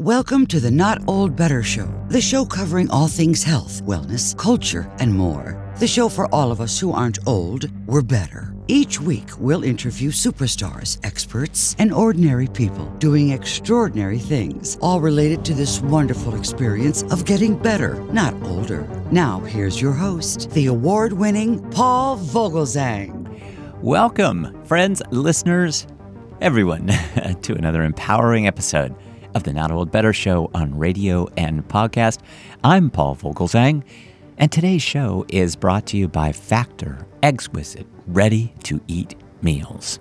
Welcome 0.00 0.46
to 0.46 0.60
the 0.60 0.70
Not 0.70 1.06
Old 1.06 1.36
Better 1.36 1.62
Show, 1.62 1.86
the 2.08 2.22
show 2.22 2.46
covering 2.46 2.88
all 2.88 3.06
things 3.06 3.42
health, 3.42 3.84
wellness, 3.84 4.34
culture, 4.34 4.90
and 4.98 5.12
more. 5.14 5.62
The 5.78 5.86
show 5.86 6.08
for 6.08 6.26
all 6.34 6.50
of 6.50 6.62
us 6.62 6.78
who 6.78 6.92
aren't 6.92 7.18
old, 7.26 7.70
we're 7.86 8.00
better. 8.00 8.54
Each 8.66 8.98
week, 8.98 9.28
we'll 9.38 9.62
interview 9.62 10.10
superstars, 10.10 10.98
experts, 11.04 11.76
and 11.78 11.92
ordinary 11.92 12.46
people 12.46 12.86
doing 12.96 13.32
extraordinary 13.32 14.18
things, 14.18 14.78
all 14.80 15.02
related 15.02 15.44
to 15.44 15.52
this 15.52 15.82
wonderful 15.82 16.34
experience 16.34 17.02
of 17.12 17.26
getting 17.26 17.54
better, 17.54 18.02
not 18.04 18.32
older. 18.44 18.88
Now, 19.10 19.40
here's 19.40 19.82
your 19.82 19.92
host, 19.92 20.50
the 20.52 20.68
award 20.68 21.12
winning 21.12 21.60
Paul 21.72 22.16
Vogelzang. 22.16 23.28
Welcome, 23.82 24.64
friends, 24.64 25.02
listeners, 25.10 25.86
everyone, 26.40 26.86
to 27.42 27.54
another 27.54 27.82
empowering 27.82 28.46
episode 28.46 28.96
of 29.34 29.44
the 29.44 29.52
Not 29.52 29.70
Old 29.70 29.90
Better 29.90 30.12
Show 30.12 30.50
on 30.54 30.78
radio 30.78 31.28
and 31.36 31.66
podcast. 31.68 32.18
I'm 32.64 32.90
Paul 32.90 33.16
Vogelzang, 33.16 33.82
and 34.38 34.50
today's 34.50 34.82
show 34.82 35.24
is 35.28 35.56
brought 35.56 35.86
to 35.86 35.96
you 35.96 36.08
by 36.08 36.32
Factor 36.32 37.06
Exquisite 37.22 37.86
Ready 38.06 38.52
to 38.64 38.80
Eat 38.88 39.14
Meals. 39.42 39.98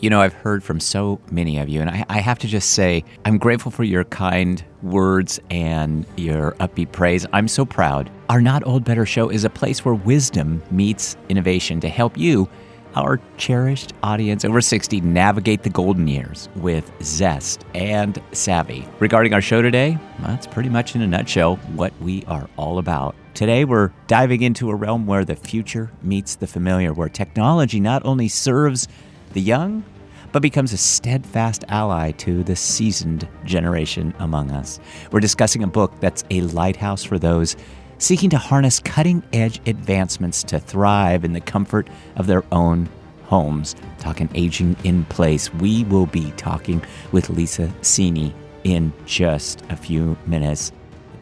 You 0.00 0.10
know, 0.10 0.20
I've 0.20 0.34
heard 0.34 0.62
from 0.62 0.80
so 0.80 1.20
many 1.30 1.58
of 1.58 1.68
you, 1.68 1.80
and 1.80 1.88
I, 1.88 2.04
I, 2.08 2.20
have 2.20 2.38
to 2.40 2.46
just 2.46 2.70
say, 2.70 3.04
I'm 3.24 3.38
grateful 3.38 3.70
for 3.70 3.84
your 3.84 4.04
kind 4.04 4.62
words 4.82 5.40
and 5.50 6.04
your 6.16 6.52
upbeat 6.60 6.92
praise. 6.92 7.24
I'm 7.32 7.48
so 7.48 7.64
proud. 7.64 8.10
Our 8.28 8.40
Not 8.42 8.66
Old 8.66 8.84
Better 8.84 9.06
show 9.06 9.30
is 9.30 9.44
a 9.44 9.50
place 9.50 9.84
where 9.84 9.94
wisdom 9.94 10.62
meets 10.70 11.16
innovation 11.28 11.80
to 11.80 11.88
help 11.88 12.18
you 12.18 12.48
our 12.96 13.20
cherished 13.36 13.92
audience 14.02 14.44
over 14.44 14.60
60 14.60 15.00
navigate 15.00 15.62
the 15.62 15.70
golden 15.70 16.08
years 16.08 16.48
with 16.56 16.90
zest 17.02 17.64
and 17.74 18.20
savvy. 18.32 18.86
Regarding 19.00 19.34
our 19.34 19.40
show 19.40 19.62
today, 19.62 19.98
that's 20.20 20.46
pretty 20.46 20.68
much 20.68 20.94
in 20.94 21.02
a 21.02 21.06
nutshell 21.06 21.56
what 21.74 21.92
we 22.00 22.24
are 22.26 22.48
all 22.56 22.78
about. 22.78 23.14
Today, 23.34 23.64
we're 23.64 23.90
diving 24.06 24.42
into 24.42 24.70
a 24.70 24.74
realm 24.74 25.06
where 25.06 25.24
the 25.24 25.34
future 25.34 25.90
meets 26.02 26.36
the 26.36 26.46
familiar, 26.46 26.92
where 26.92 27.08
technology 27.08 27.80
not 27.80 28.04
only 28.04 28.28
serves 28.28 28.86
the 29.32 29.40
young, 29.40 29.84
but 30.30 30.42
becomes 30.42 30.72
a 30.72 30.76
steadfast 30.76 31.64
ally 31.68 32.10
to 32.10 32.42
the 32.42 32.56
seasoned 32.56 33.28
generation 33.44 34.12
among 34.18 34.50
us. 34.50 34.80
We're 35.12 35.20
discussing 35.20 35.62
a 35.62 35.68
book 35.68 35.92
that's 36.00 36.24
a 36.30 36.40
lighthouse 36.40 37.04
for 37.04 37.20
those 37.20 37.56
seeking 38.04 38.28
to 38.28 38.36
harness 38.36 38.80
cutting 38.80 39.22
edge 39.32 39.66
advancements 39.66 40.42
to 40.42 40.60
thrive 40.60 41.24
in 41.24 41.32
the 41.32 41.40
comfort 41.40 41.88
of 42.16 42.26
their 42.26 42.44
own 42.52 42.86
homes. 43.22 43.74
Talking 43.98 44.28
aging 44.34 44.76
in 44.84 45.06
place. 45.06 45.52
We 45.54 45.84
will 45.84 46.04
be 46.04 46.30
talking 46.32 46.82
with 47.12 47.30
Lisa 47.30 47.68
Cini 47.80 48.34
in 48.64 48.92
just 49.06 49.62
a 49.70 49.76
few 49.76 50.18
minutes. 50.26 50.70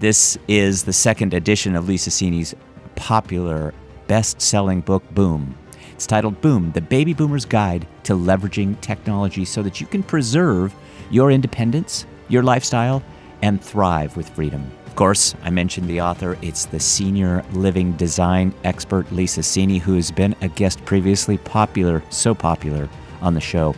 This 0.01 0.37
is 0.49 0.83
the 0.83 0.93
second 0.93 1.35
edition 1.35 1.77
of 1.77 1.89
Lisa 1.89 2.11
Cini's 2.11 2.53
popular 2.97 3.73
best 4.09 4.43
selling 4.43 4.81
book, 4.81 5.09
Boom. 5.15 5.57
It's 5.93 6.07
titled 6.07 6.41
Boom 6.41 6.73
The 6.73 6.81
Baby 6.81 7.15
Boomer's 7.15 7.45
Guide 7.45 7.87
to 8.03 8.15
Leveraging 8.15 8.81
Technology 8.81 9.45
so 9.45 9.63
that 9.63 9.81
you 9.81 9.87
can 9.87 10.03
preserve 10.03 10.75
your 11.13 11.31
independence, 11.31 12.07
your 12.29 12.43
lifestyle, 12.43 13.05
and 13.41 13.63
thrive 13.63 14.17
with 14.17 14.29
freedom. 14.31 14.69
Of 14.93 14.97
course, 14.97 15.35
I 15.43 15.49
mentioned 15.49 15.89
the 15.89 16.03
author. 16.03 16.37
It's 16.43 16.67
the 16.67 16.79
senior 16.79 17.43
living 17.53 17.93
design 17.93 18.55
expert 18.63 19.11
Lisa 19.11 19.41
Cini, 19.41 19.81
who 19.81 19.95
has 19.95 20.11
been 20.11 20.37
a 20.43 20.49
guest 20.49 20.85
previously, 20.85 21.39
popular, 21.39 22.03
so 22.11 22.35
popular 22.35 22.91
on 23.23 23.33
the 23.33 23.41
show. 23.41 23.75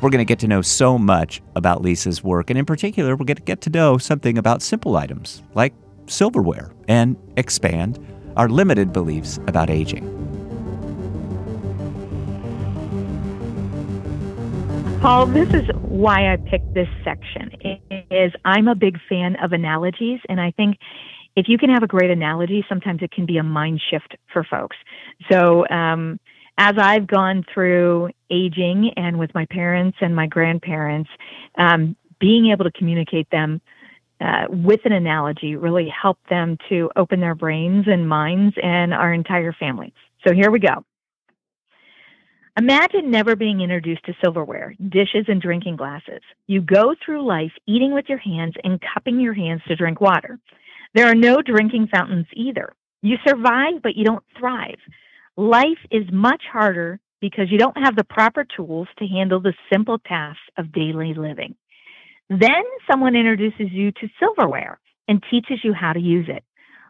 We're 0.00 0.08
going 0.08 0.20
to 0.20 0.24
get 0.24 0.38
to 0.38 0.48
know 0.48 0.62
so 0.62 0.96
much 0.96 1.42
about 1.56 1.82
Lisa's 1.82 2.24
work, 2.24 2.48
and 2.48 2.58
in 2.58 2.64
particular, 2.64 3.16
we're 3.16 3.26
going 3.26 3.36
to 3.36 3.42
get 3.42 3.60
to 3.60 3.70
know 3.70 3.98
something 3.98 4.38
about 4.38 4.62
simple 4.62 4.96
items 4.96 5.42
like 5.54 5.74
silverware 6.06 6.72
and 6.88 7.18
expand 7.36 8.02
our 8.38 8.48
limited 8.48 8.94
beliefs 8.94 9.38
about 9.46 9.68
aging. 9.68 10.29
Paul, 15.00 15.26
this 15.26 15.48
is 15.54 15.64
why 15.88 16.32
I 16.32 16.36
picked 16.36 16.74
this 16.74 16.88
section. 17.04 17.50
Is 18.10 18.32
I'm 18.44 18.68
a 18.68 18.74
big 18.74 18.98
fan 19.08 19.36
of 19.42 19.52
analogies, 19.52 20.20
and 20.28 20.40
I 20.40 20.50
think 20.52 20.76
if 21.36 21.46
you 21.48 21.58
can 21.58 21.70
have 21.70 21.82
a 21.82 21.86
great 21.86 22.10
analogy, 22.10 22.64
sometimes 22.68 23.02
it 23.02 23.10
can 23.10 23.24
be 23.24 23.38
a 23.38 23.42
mind 23.42 23.80
shift 23.90 24.16
for 24.32 24.44
folks. 24.44 24.76
So, 25.30 25.66
um, 25.68 26.18
as 26.58 26.74
I've 26.76 27.06
gone 27.06 27.44
through 27.52 28.10
aging 28.30 28.90
and 28.96 29.18
with 29.18 29.34
my 29.34 29.46
parents 29.46 29.96
and 30.02 30.14
my 30.14 30.26
grandparents, 30.26 31.08
um, 31.56 31.96
being 32.18 32.50
able 32.50 32.64
to 32.64 32.72
communicate 32.72 33.30
them 33.30 33.62
uh, 34.20 34.44
with 34.50 34.80
an 34.84 34.92
analogy 34.92 35.56
really 35.56 35.88
helped 35.88 36.28
them 36.28 36.58
to 36.68 36.90
open 36.96 37.20
their 37.20 37.34
brains 37.34 37.86
and 37.86 38.06
minds 38.06 38.54
and 38.62 38.92
our 38.92 39.14
entire 39.14 39.54
family. 39.54 39.94
So 40.26 40.34
here 40.34 40.50
we 40.50 40.58
go. 40.58 40.84
Imagine 42.58 43.10
never 43.10 43.36
being 43.36 43.60
introduced 43.60 44.04
to 44.06 44.14
silverware, 44.22 44.74
dishes, 44.88 45.26
and 45.28 45.40
drinking 45.40 45.76
glasses. 45.76 46.20
You 46.46 46.60
go 46.60 46.94
through 47.04 47.26
life 47.26 47.52
eating 47.66 47.94
with 47.94 48.06
your 48.08 48.18
hands 48.18 48.54
and 48.64 48.80
cupping 48.92 49.20
your 49.20 49.34
hands 49.34 49.62
to 49.68 49.76
drink 49.76 50.00
water. 50.00 50.38
There 50.94 51.06
are 51.06 51.14
no 51.14 51.42
drinking 51.42 51.88
fountains 51.92 52.26
either. 52.32 52.72
You 53.02 53.16
survive, 53.26 53.82
but 53.82 53.94
you 53.96 54.04
don't 54.04 54.24
thrive. 54.38 54.78
Life 55.36 55.78
is 55.90 56.04
much 56.12 56.42
harder 56.52 56.98
because 57.20 57.50
you 57.50 57.58
don't 57.58 57.78
have 57.78 57.96
the 57.96 58.04
proper 58.04 58.44
tools 58.44 58.88
to 58.98 59.06
handle 59.06 59.40
the 59.40 59.54
simple 59.72 59.98
tasks 59.98 60.42
of 60.58 60.72
daily 60.72 61.14
living. 61.14 61.54
Then 62.28 62.64
someone 62.90 63.14
introduces 63.14 63.70
you 63.70 63.92
to 63.92 64.08
silverware 64.18 64.80
and 65.08 65.22
teaches 65.30 65.60
you 65.62 65.72
how 65.72 65.92
to 65.92 66.00
use 66.00 66.26
it. 66.28 66.44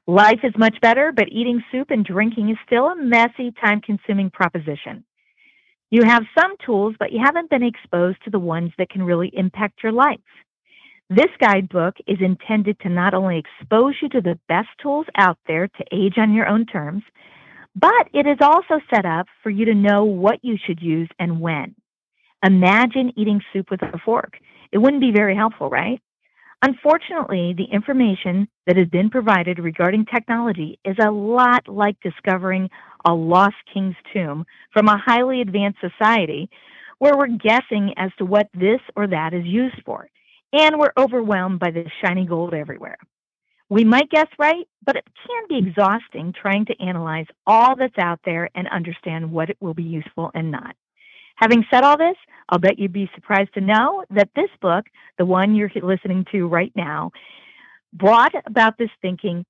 Life 0.07 0.41
is 0.43 0.53
much 0.57 0.81
better, 0.81 1.13
but 1.13 1.29
eating 1.31 1.63
soup 1.71 1.91
and 1.91 2.05
drinking 2.05 2.49
is 2.51 2.57
still 2.67 2.87
a 2.87 2.97
messy, 2.97 3.53
time 3.61 3.81
consuming 3.81 4.31
proposition. 4.31 5.05
You 5.91 6.05
have 6.05 6.23
some 6.39 6.55
tools, 6.65 6.95
but 6.99 7.13
you 7.13 7.21
haven't 7.25 7.51
been 7.51 7.65
exposed 7.65 8.23
to 8.25 8.31
the 8.31 8.39
ones 8.39 8.71
that 8.79 8.91
can 8.91 9.03
really 9.03 9.31
impact 9.35 9.83
your 9.83 9.93
life. 9.93 10.21
This 11.09 11.31
guidebook 11.41 11.97
is 12.07 12.19
intended 12.21 12.79
to 12.81 12.89
not 12.89 13.15
only 13.15 13.39
expose 13.43 13.95
you 14.01 14.09
to 14.11 14.21
the 14.21 14.39
best 14.49 14.69
tools 14.81 15.07
out 15.17 15.39
there 15.49 15.67
to 15.67 15.85
age 15.91 16.15
on 16.19 16.33
your 16.33 16.47
own 16.47 16.65
terms, 16.67 17.03
but 17.75 18.09
it 18.15 18.27
is 18.27 18.39
also 18.41 18.81
set 18.95 19.05
up 19.05 19.27
for 19.43 19.51
you 19.51 19.65
to 19.65 19.75
know 19.75 20.05
what 20.05 20.39
you 20.43 20.57
should 20.65 20.81
use 20.81 21.09
and 21.19 21.41
when. 21.41 21.75
Imagine 22.45 23.13
eating 23.17 23.43
soup 23.53 23.71
with 23.71 23.83
a 23.83 23.99
fork. 24.05 24.39
It 24.71 24.79
wouldn't 24.79 25.03
be 25.03 25.11
very 25.11 25.35
helpful, 25.35 25.69
right? 25.69 26.01
Unfortunately, 26.63 27.55
the 27.57 27.65
information 27.73 28.47
that 28.67 28.77
has 28.77 28.87
been 28.89 29.09
provided 29.09 29.59
regarding 29.59 30.05
technology 30.05 30.79
is 30.85 30.97
a 31.01 31.11
lot 31.11 31.67
like 31.67 31.97
discovering 32.01 32.69
a 33.07 33.15
lost 33.15 33.57
king's 33.73 33.97
tomb 34.13 34.45
from 34.73 34.87
a 34.89 34.99
highly 34.99 35.41
advanced 35.41 35.79
society 35.81 36.51
where 36.99 37.17
we're 37.17 37.29
guessing 37.29 37.95
as 37.97 38.11
to 38.19 38.27
what 38.27 38.49
this 38.53 38.81
or 38.95 39.07
that 39.07 39.33
is 39.33 39.45
used 39.47 39.81
for. 39.87 40.11
And 40.53 40.79
we're 40.79 40.93
overwhelmed 40.99 41.61
by 41.61 41.71
the 41.71 41.87
shiny 42.05 42.27
gold 42.27 42.53
everywhere. 42.53 42.99
We 43.71 43.85
might 43.85 44.11
guess 44.11 44.27
right, 44.39 44.69
but 44.85 44.97
it 44.97 45.07
can 45.27 45.45
be 45.49 45.67
exhausting 45.67 46.35
trying 46.35 46.67
to 46.67 46.79
analyze 46.83 47.27
all 47.47 47.75
that's 47.77 47.97
out 47.99 48.21
there 48.25 48.51
and 48.55 48.69
understand 48.69 49.31
what 49.31 49.49
it 49.49 49.57
will 49.61 49.75
be 49.75 49.85
useful 49.85 50.31
and 50.35 50.51
not. 50.51 50.75
Having 51.41 51.65
said 51.71 51.85
all 51.85 51.97
this, 51.97 52.17
I'll 52.51 52.59
bet 52.59 52.79
you'd 52.79 52.93
be 52.93 53.11
surprised 53.15 53.55
to 53.55 53.63
know 53.63 54.05
that 54.11 54.29
this 54.37 54.51
book, 54.61 54.85
the 55.17 55.25
one 55.25 55.55
you're 55.55 55.71
listening 55.83 56.27
to 56.33 56.47
right 56.47 56.73
now, 56.77 57.13
brought 57.95 58.35
about 58.47 58.77
this 58.77 58.91
thinking 59.01 59.47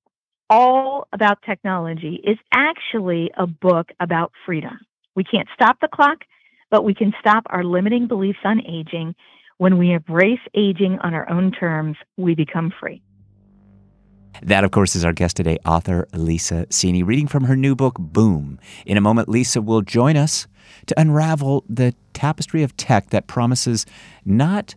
all 0.49 1.07
about 1.11 1.41
technology 1.45 2.21
is 2.23 2.37
actually 2.53 3.29
a 3.37 3.45
book 3.45 3.89
about 3.99 4.31
freedom. 4.45 4.79
We 5.15 5.25
can't 5.25 5.49
stop 5.53 5.79
the 5.81 5.89
clock, 5.89 6.19
but 6.69 6.85
we 6.85 6.93
can 6.93 7.13
stop 7.19 7.43
our 7.47 7.63
limiting 7.63 8.07
beliefs 8.07 8.39
on 8.45 8.65
aging. 8.65 9.13
When 9.57 9.77
we 9.77 9.91
embrace 9.91 10.39
aging 10.55 10.97
on 10.99 11.13
our 11.13 11.29
own 11.29 11.51
terms, 11.51 11.97
we 12.15 12.35
become 12.35 12.73
free. 12.79 13.01
That, 14.41 14.63
of 14.63 14.71
course, 14.71 14.95
is 14.95 15.05
our 15.05 15.13
guest 15.13 15.37
today, 15.37 15.57
author 15.65 16.07
Lisa 16.13 16.65
Cini, 16.67 17.05
reading 17.05 17.27
from 17.27 17.43
her 17.43 17.55
new 17.55 17.75
book, 17.75 17.97
Boom. 17.99 18.59
In 18.85 18.97
a 18.97 19.01
moment, 19.01 19.29
Lisa 19.29 19.61
will 19.61 19.81
join 19.81 20.17
us 20.17 20.47
to 20.87 20.99
unravel 20.99 21.63
the 21.69 21.93
tapestry 22.13 22.63
of 22.63 22.75
tech 22.75 23.11
that 23.11 23.27
promises 23.27 23.85
not 24.25 24.73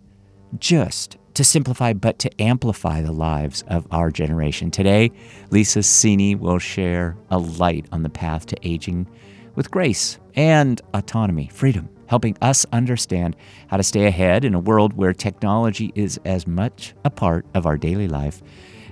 just 0.59 1.17
to 1.35 1.45
simplify, 1.45 1.93
but 1.93 2.19
to 2.21 2.43
amplify 2.43 3.01
the 3.01 3.13
lives 3.13 3.65
of 3.69 3.87
our 3.91 4.11
generation. 4.11 4.71
Today, 4.71 5.11
Lisa 5.51 5.81
Cini 5.81 6.39
will 6.39 6.59
share 6.59 7.17
a 7.31 7.39
light 7.39 7.87
on 7.91 8.03
the 8.03 8.11
path 8.11 8.47
to 8.47 8.57
aging 8.63 9.09
with 9.55 9.71
grace 9.71 10.19
and 10.37 10.81
autonomy, 10.93 11.49
freedom, 11.53 11.89
helping 12.07 12.37
us 12.43 12.67
understand 12.73 13.35
how 13.69 13.77
to 13.77 13.83
stay 13.83 14.07
ahead 14.07 14.45
in 14.45 14.55
a 14.55 14.61
world 14.61 14.93
where 14.93 15.13
technology 15.13 15.93
is 15.95 16.21
as 16.25 16.47
much 16.47 16.95
a 17.05 17.11
part 17.11 17.47
of 17.55 17.67
our 17.67 17.77
daily 17.77 18.09
life 18.09 18.43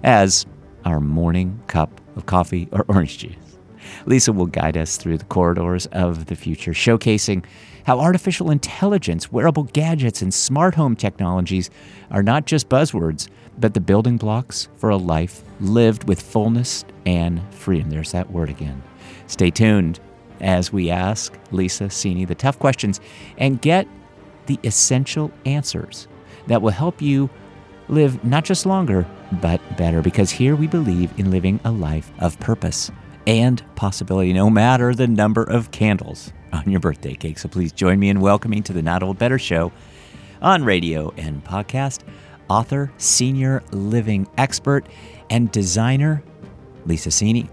as 0.02 0.46
our 0.84 1.00
morning 1.00 1.60
cup 1.66 2.00
of 2.16 2.26
coffee 2.26 2.68
or 2.72 2.84
orange 2.88 3.18
juice. 3.18 3.34
Lisa 4.06 4.32
will 4.32 4.46
guide 4.46 4.76
us 4.76 4.96
through 4.96 5.18
the 5.18 5.24
corridors 5.24 5.86
of 5.86 6.26
the 6.26 6.36
future, 6.36 6.72
showcasing 6.72 7.44
how 7.84 7.98
artificial 7.98 8.50
intelligence, 8.50 9.32
wearable 9.32 9.64
gadgets, 9.64 10.22
and 10.22 10.32
smart 10.32 10.74
home 10.74 10.94
technologies 10.94 11.70
are 12.10 12.22
not 12.22 12.46
just 12.46 12.68
buzzwords, 12.68 13.28
but 13.58 13.74
the 13.74 13.80
building 13.80 14.16
blocks 14.16 14.68
for 14.76 14.90
a 14.90 14.96
life 14.96 15.42
lived 15.60 16.08
with 16.08 16.22
fullness 16.22 16.84
and 17.06 17.42
freedom. 17.52 17.90
There's 17.90 18.12
that 18.12 18.30
word 18.30 18.50
again. 18.50 18.82
Stay 19.26 19.50
tuned 19.50 20.00
as 20.40 20.72
we 20.72 20.90
ask 20.90 21.36
Lisa 21.50 21.84
Cini 21.84 22.26
the 22.26 22.34
tough 22.34 22.58
questions 22.58 23.00
and 23.38 23.60
get 23.60 23.86
the 24.46 24.58
essential 24.64 25.30
answers 25.44 26.08
that 26.46 26.62
will 26.62 26.70
help 26.70 27.00
you 27.00 27.30
live 27.92 28.24
not 28.24 28.44
just 28.44 28.66
longer, 28.66 29.06
but 29.40 29.60
better. 29.76 30.02
Because 30.02 30.30
here 30.30 30.56
we 30.56 30.66
believe 30.66 31.12
in 31.18 31.30
living 31.30 31.60
a 31.64 31.70
life 31.70 32.10
of 32.18 32.38
purpose 32.40 32.90
and 33.26 33.62
possibility, 33.76 34.32
no 34.32 34.50
matter 34.50 34.94
the 34.94 35.06
number 35.06 35.44
of 35.44 35.70
candles 35.70 36.32
on 36.52 36.68
your 36.68 36.80
birthday 36.80 37.14
cake. 37.14 37.38
So 37.38 37.48
please 37.48 37.72
join 37.72 38.00
me 38.00 38.08
in 38.08 38.20
welcoming 38.20 38.62
to 38.64 38.72
the 38.72 38.82
Not 38.82 39.02
Old 39.02 39.18
Better 39.18 39.38
Show 39.38 39.72
on 40.40 40.64
radio 40.64 41.12
and 41.16 41.44
podcast, 41.44 42.00
author, 42.48 42.92
senior 42.96 43.62
living 43.70 44.26
expert, 44.38 44.88
and 45.30 45.52
designer, 45.52 46.22
Lisa 46.86 47.10
Cini. 47.10 47.48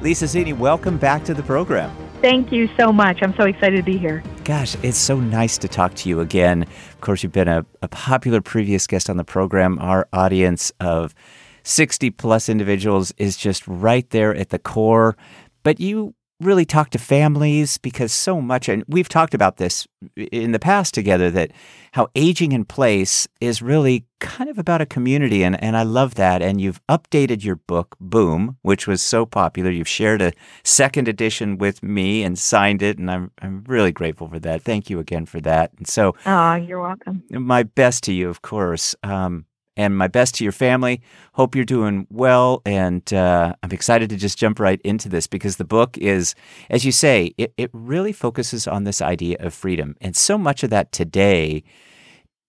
Lisa 0.00 0.24
Cini, 0.24 0.56
welcome 0.56 0.98
back 0.98 1.24
to 1.24 1.34
the 1.34 1.42
program. 1.42 1.94
Thank 2.20 2.50
you 2.50 2.68
so 2.76 2.92
much. 2.92 3.22
I'm 3.22 3.34
so 3.36 3.44
excited 3.44 3.76
to 3.76 3.82
be 3.82 3.96
here. 3.96 4.24
Gosh, 4.44 4.76
it's 4.82 4.98
so 4.98 5.20
nice 5.20 5.56
to 5.58 5.68
talk 5.68 5.94
to 5.94 6.08
you 6.08 6.20
again. 6.20 6.62
Of 6.62 7.00
course, 7.00 7.22
you've 7.22 7.32
been 7.32 7.48
a, 7.48 7.64
a 7.80 7.88
popular 7.88 8.40
previous 8.40 8.86
guest 8.88 9.08
on 9.08 9.16
the 9.16 9.24
program. 9.24 9.78
Our 9.78 10.08
audience 10.12 10.72
of 10.80 11.14
60 11.62 12.10
plus 12.10 12.48
individuals 12.48 13.12
is 13.18 13.36
just 13.36 13.66
right 13.68 14.08
there 14.10 14.34
at 14.34 14.48
the 14.48 14.58
core. 14.58 15.16
But 15.62 15.78
you 15.78 16.14
really 16.40 16.64
talk 16.64 16.90
to 16.90 16.98
families 16.98 17.78
because 17.78 18.12
so 18.12 18.40
much, 18.40 18.68
and 18.68 18.84
we've 18.86 19.08
talked 19.08 19.34
about 19.34 19.56
this 19.56 19.86
in 20.16 20.52
the 20.52 20.58
past 20.58 20.94
together, 20.94 21.30
that 21.30 21.50
how 21.92 22.08
aging 22.14 22.52
in 22.52 22.64
place 22.64 23.26
is 23.40 23.60
really 23.60 24.04
kind 24.20 24.48
of 24.48 24.58
about 24.58 24.80
a 24.80 24.86
community. 24.86 25.42
And, 25.42 25.62
and 25.62 25.76
I 25.76 25.82
love 25.82 26.14
that. 26.14 26.42
And 26.42 26.60
you've 26.60 26.80
updated 26.86 27.44
your 27.44 27.56
book, 27.56 27.96
Boom, 28.00 28.56
which 28.62 28.86
was 28.86 29.02
so 29.02 29.26
popular. 29.26 29.70
You've 29.70 29.88
shared 29.88 30.22
a 30.22 30.32
second 30.64 31.08
edition 31.08 31.58
with 31.58 31.82
me 31.82 32.22
and 32.22 32.38
signed 32.38 32.82
it. 32.82 32.98
And 32.98 33.10
I'm, 33.10 33.30
I'm 33.42 33.64
really 33.66 33.92
grateful 33.92 34.28
for 34.28 34.38
that. 34.38 34.62
Thank 34.62 34.90
you 34.90 35.00
again 35.00 35.26
for 35.26 35.40
that. 35.40 35.72
And 35.76 35.88
so, 35.88 36.14
oh, 36.26 36.54
you're 36.54 36.80
welcome. 36.80 37.24
My 37.30 37.64
best 37.64 38.04
to 38.04 38.12
you, 38.12 38.28
of 38.28 38.42
course. 38.42 38.94
Um, 39.02 39.46
and 39.78 39.96
my 39.96 40.08
best 40.08 40.34
to 40.34 40.44
your 40.44 40.52
family. 40.52 41.00
Hope 41.32 41.54
you're 41.54 41.64
doing 41.64 42.06
well. 42.10 42.60
And 42.66 43.10
uh, 43.14 43.54
I'm 43.62 43.70
excited 43.70 44.10
to 44.10 44.16
just 44.16 44.36
jump 44.36 44.58
right 44.60 44.80
into 44.82 45.08
this 45.08 45.26
because 45.26 45.56
the 45.56 45.64
book 45.64 45.96
is, 45.96 46.34
as 46.68 46.84
you 46.84 46.92
say, 46.92 47.32
it, 47.38 47.54
it 47.56 47.70
really 47.72 48.12
focuses 48.12 48.66
on 48.66 48.84
this 48.84 49.00
idea 49.00 49.36
of 49.38 49.54
freedom. 49.54 49.96
And 50.00 50.14
so 50.16 50.36
much 50.36 50.62
of 50.64 50.70
that 50.70 50.90
today 50.92 51.62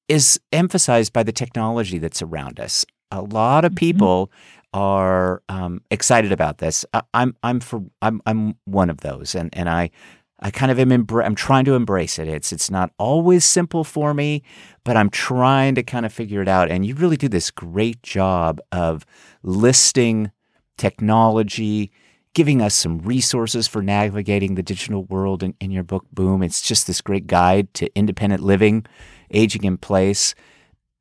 is 0.09 0.39
emphasized 0.51 1.13
by 1.13 1.21
the 1.21 1.31
technology 1.31 1.99
that's 1.99 2.21
around 2.21 2.59
us. 2.59 2.83
A 3.11 3.21
lot 3.21 3.63
of 3.63 3.71
mm-hmm. 3.71 3.77
people 3.77 4.27
mm-hmm. 4.27 4.79
are 4.79 5.43
um, 5.49 5.81
excited 5.91 6.31
about 6.31 6.57
this. 6.57 6.83
I, 6.93 7.03
I'm 7.13 7.35
I'm 7.43 7.59
for 7.59 7.83
I'm 8.01 8.21
I'm 8.25 8.55
one 8.65 8.89
of 8.89 9.01
those, 9.01 9.35
and 9.35 9.49
and 9.53 9.69
I 9.69 9.91
I 10.41 10.51
kind 10.51 10.71
of 10.71 10.79
am 10.79 10.89
embra- 10.89 11.25
I'm 11.25 11.35
trying 11.35 11.65
to 11.65 11.73
embrace 11.73 12.17
it. 12.17 12.27
It's 12.27 12.53
it's 12.53 12.71
not 12.71 12.91
always 12.97 13.43
simple 13.43 13.83
for 13.83 14.13
me, 14.13 14.43
but 14.83 14.95
I'm 14.95 15.09
trying 15.09 15.75
to 15.75 15.83
kind 15.83 16.05
of 16.05 16.13
figure 16.13 16.41
it 16.41 16.47
out. 16.47 16.71
And 16.71 16.85
you 16.85 16.95
really 16.95 17.17
do 17.17 17.27
this 17.27 17.51
great 17.51 18.01
job 18.03 18.61
of 18.71 19.05
listing 19.43 20.31
technology, 20.77 21.91
giving 22.33 22.61
us 22.61 22.73
some 22.73 22.99
resources 22.99 23.67
for 23.67 23.81
navigating 23.81 24.55
the 24.55 24.63
digital 24.63 25.03
world 25.05 25.43
in, 25.43 25.55
in 25.59 25.71
your 25.71 25.83
book 25.83 26.05
Boom. 26.13 26.41
It's 26.41 26.61
just 26.61 26.87
this 26.87 27.01
great 27.01 27.27
guide 27.27 27.73
to 27.75 27.93
independent 27.95 28.41
living, 28.41 28.85
aging 29.31 29.65
in 29.65 29.77
place. 29.77 30.35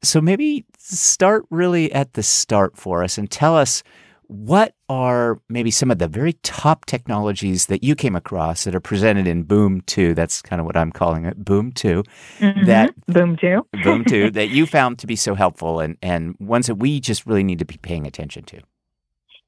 So 0.02 0.20
maybe 0.20 0.64
start 0.78 1.44
really 1.50 1.92
at 1.92 2.14
the 2.14 2.22
start 2.22 2.76
for 2.76 3.04
us 3.04 3.18
and 3.18 3.30
tell 3.30 3.56
us 3.56 3.82
what 4.28 4.74
are 4.90 5.40
maybe 5.48 5.70
some 5.70 5.90
of 5.90 5.98
the 5.98 6.06
very 6.06 6.34
top 6.42 6.84
technologies 6.84 7.66
that 7.66 7.82
you 7.82 7.94
came 7.94 8.14
across 8.14 8.64
that 8.64 8.74
are 8.74 8.80
presented 8.80 9.26
in 9.26 9.42
Boom 9.42 9.80
2? 9.82 10.14
That's 10.14 10.42
kind 10.42 10.60
of 10.60 10.66
what 10.66 10.76
I'm 10.76 10.92
calling 10.92 11.24
it, 11.24 11.42
Boom 11.44 11.72
2. 11.72 12.04
Mm-hmm. 12.38 12.66
That 12.66 12.94
Boom 13.06 13.38
2. 13.40 13.66
Boom 13.82 14.04
2 14.04 14.30
that 14.32 14.50
you 14.50 14.66
found 14.66 14.98
to 14.98 15.06
be 15.06 15.16
so 15.16 15.34
helpful 15.34 15.80
and 15.80 15.96
and 16.02 16.36
ones 16.38 16.66
that 16.66 16.76
we 16.76 17.00
just 17.00 17.26
really 17.26 17.42
need 17.42 17.58
to 17.58 17.64
be 17.64 17.78
paying 17.78 18.06
attention 18.06 18.44
to. 18.44 18.60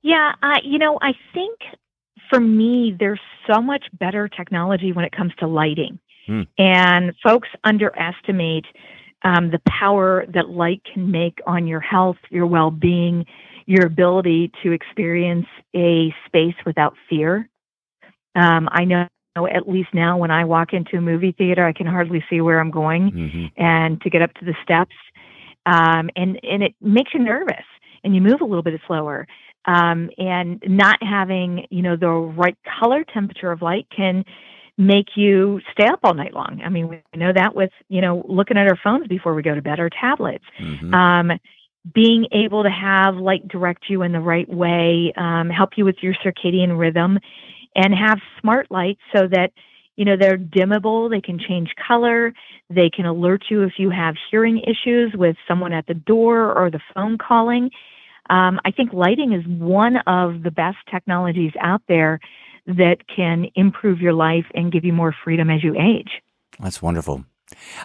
Yeah, 0.03 0.33
uh, 0.43 0.61
you 0.65 0.79
know, 0.79 0.99
I 1.03 1.13
think 1.35 1.59
for 2.31 2.41
me 2.41 2.97
there's 2.99 3.21
so 3.53 3.61
much 3.61 3.85
better 3.93 4.29
technology 4.29 4.93
when 4.93 5.05
it 5.05 5.13
comes 5.13 5.33
to 5.41 5.47
lighting. 5.47 5.99
Hmm. 6.27 6.43
And 6.57 7.13
folks 7.23 7.49
underestimate 7.65 8.65
um, 9.25 9.51
the 9.51 9.61
power 9.69 10.25
that 10.33 10.49
light 10.49 10.83
can 10.91 11.11
make 11.11 11.41
on 11.47 11.67
your 11.67 11.81
health, 11.81 12.17
your 12.31 12.47
well-being, 12.47 13.27
your 13.71 13.87
ability 13.87 14.51
to 14.65 14.73
experience 14.73 15.47
a 15.77 16.13
space 16.27 16.57
without 16.67 16.95
fear. 17.09 17.49
Um, 18.35 18.69
I 18.73 18.85
know 18.85 19.07
at 19.37 19.69
least 19.69 19.91
now 19.95 20.19
when 20.19 20.33
I 20.33 20.45
walk 20.45 20.73
into 20.73 20.97
a 20.97 21.01
movie 21.01 21.31
theater, 21.31 21.65
I 21.65 21.73
can 21.73 21.87
hardly 21.87 22.25
see 22.29 22.41
where 22.41 22.59
I'm 22.59 22.73
going, 22.73 23.13
mm-hmm. 23.13 23.63
and 23.63 24.01
to 24.01 24.11
get 24.11 24.23
up 24.23 24.35
to 24.35 24.45
the 24.45 24.57
steps, 24.65 24.97
um, 25.67 26.11
and 26.17 26.41
and 26.43 26.65
it 26.65 26.75
makes 26.81 27.15
you 27.15 27.21
nervous, 27.21 27.65
and 28.03 28.13
you 28.13 28.21
move 28.21 28.41
a 28.41 28.45
little 28.45 28.65
bit 28.65 28.79
slower. 28.89 29.29
Um, 29.67 30.11
and 30.19 30.61
not 30.67 30.99
having 31.01 31.67
you 31.71 31.83
know 31.83 31.95
the 31.95 32.09
right 32.09 32.57
color 32.81 33.05
temperature 33.05 33.53
of 33.53 33.63
light 33.63 33.87
can 33.95 34.25
make 34.79 35.11
you 35.15 35.61
stay 35.71 35.87
up 35.87 36.01
all 36.03 36.15
night 36.15 36.35
long. 36.35 36.61
I 36.65 36.71
mean, 36.71 36.89
we 36.89 37.03
know 37.15 37.33
that 37.33 37.55
with 37.55 37.71
you 37.89 38.01
know 38.01 38.27
looking 38.29 38.57
at 38.57 38.67
our 38.67 38.79
phones 38.83 39.07
before 39.07 39.35
we 39.35 39.43
go 39.43 39.55
to 39.55 39.63
bed, 39.63 39.79
or 39.79 39.91
tablets. 39.91 40.45
Mm-hmm. 40.61 40.93
Um, 40.93 41.39
being 41.95 42.27
able 42.33 42.63
to 42.63 42.71
have 42.71 43.17
light 43.17 43.47
direct 43.49 43.85
you 43.89 44.03
in 44.03 44.13
the 44.13 44.21
right 44.21 44.49
way, 44.49 45.13
um, 45.17 45.49
help 45.49 45.71
you 45.77 45.85
with 45.85 45.97
your 46.03 46.15
circadian 46.15 46.79
rhythm, 46.79 47.19
and 47.75 47.95
have 47.95 48.19
smart 48.41 48.71
lights 48.71 49.01
so 49.15 49.27
that 49.29 49.53
you 49.97 50.05
know 50.05 50.17
they're 50.19 50.39
dimmable. 50.39 51.11
They 51.11 51.21
can 51.21 51.39
change 51.39 51.71
color. 51.87 52.33
They 52.69 52.91
can 52.91 53.07
alert 53.07 53.45
you 53.49 53.63
if 53.63 53.73
you 53.79 53.91
have 53.91 54.15
hearing 54.31 54.61
issues 54.61 55.13
with 55.15 55.37
someone 55.49 55.73
at 55.73 55.87
the 55.87 55.95
door 55.95 56.53
or 56.53 56.71
the 56.71 56.81
phone 56.95 57.19
calling. 57.19 57.71
Um, 58.29 58.61
I 58.65 58.71
think 58.71 58.93
lighting 58.93 59.33
is 59.33 59.45
one 59.47 59.97
of 60.07 60.43
the 60.43 60.51
best 60.51 60.79
technologies 60.91 61.53
out 61.61 61.83
there 61.89 62.21
that 62.67 62.99
can 63.15 63.47
improve 63.55 64.01
your 64.01 64.13
life 64.13 64.45
and 64.55 64.71
give 64.71 64.85
you 64.85 64.93
more 64.93 65.15
freedom 65.25 65.51
as 65.51 65.65
you 65.65 65.75
age. 65.75 66.23
That's 66.61 66.81
wonderful. 66.81 67.25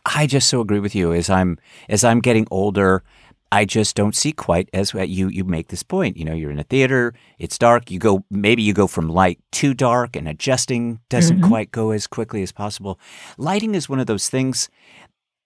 I 0.06 0.28
just 0.28 0.48
so 0.48 0.62
agree 0.62 0.80
with 0.80 0.94
you 0.94 1.14
as 1.14 1.30
I'm 1.30 1.58
as 1.90 2.04
I'm 2.04 2.20
getting 2.20 2.48
older 2.52 3.04
I 3.52 3.66
just 3.66 3.96
don't 3.96 4.16
see 4.16 4.32
quite 4.32 4.70
as 4.74 4.94
you 4.94 5.28
you 5.28 5.44
make 5.44 5.68
this 5.68 5.84
point. 5.84 6.18
You 6.18 6.26
know, 6.26 6.34
you're 6.34 6.52
in 6.52 6.60
a 6.60 6.64
theater, 6.64 7.14
it's 7.40 7.58
dark. 7.58 7.92
You 7.92 8.00
go 8.00 8.26
maybe 8.30 8.64
you 8.64 8.74
go 8.74 8.88
from 8.88 9.10
light 9.10 9.40
to 9.54 9.74
dark, 9.74 10.16
and 10.16 10.28
adjusting 10.28 11.00
doesn't 11.10 11.38
mm-hmm. 11.40 11.48
quite 11.48 11.72
go 11.72 11.92
as 11.92 12.08
quickly 12.08 12.42
as 12.44 12.52
possible. 12.52 13.00
Lighting 13.38 13.76
is 13.76 13.90
one 13.90 14.00
of 14.00 14.08
those 14.08 14.30
things. 14.30 14.70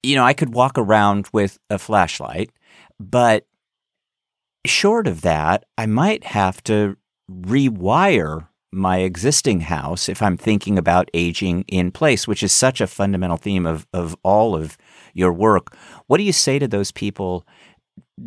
You 0.01 0.15
know, 0.15 0.23
I 0.23 0.33
could 0.33 0.53
walk 0.53 0.77
around 0.77 1.27
with 1.33 1.59
a 1.69 1.77
flashlight, 1.77 2.51
but 2.99 3.45
short 4.65 5.07
of 5.07 5.21
that, 5.21 5.65
I 5.77 5.85
might 5.85 6.23
have 6.23 6.63
to 6.63 6.97
rewire 7.29 8.47
my 8.71 8.99
existing 8.99 9.61
house 9.61 10.07
if 10.07 10.21
I'm 10.21 10.37
thinking 10.37 10.77
about 10.77 11.09
aging 11.13 11.65
in 11.67 11.91
place, 11.91 12.27
which 12.27 12.43
is 12.43 12.53
such 12.53 12.81
a 12.81 12.87
fundamental 12.87 13.37
theme 13.37 13.65
of, 13.65 13.87
of 13.93 14.15
all 14.23 14.55
of 14.55 14.77
your 15.13 15.33
work. 15.33 15.75
What 16.07 16.17
do 16.17 16.23
you 16.23 16.33
say 16.33 16.59
to 16.59 16.67
those 16.67 16.91
people 16.91 17.45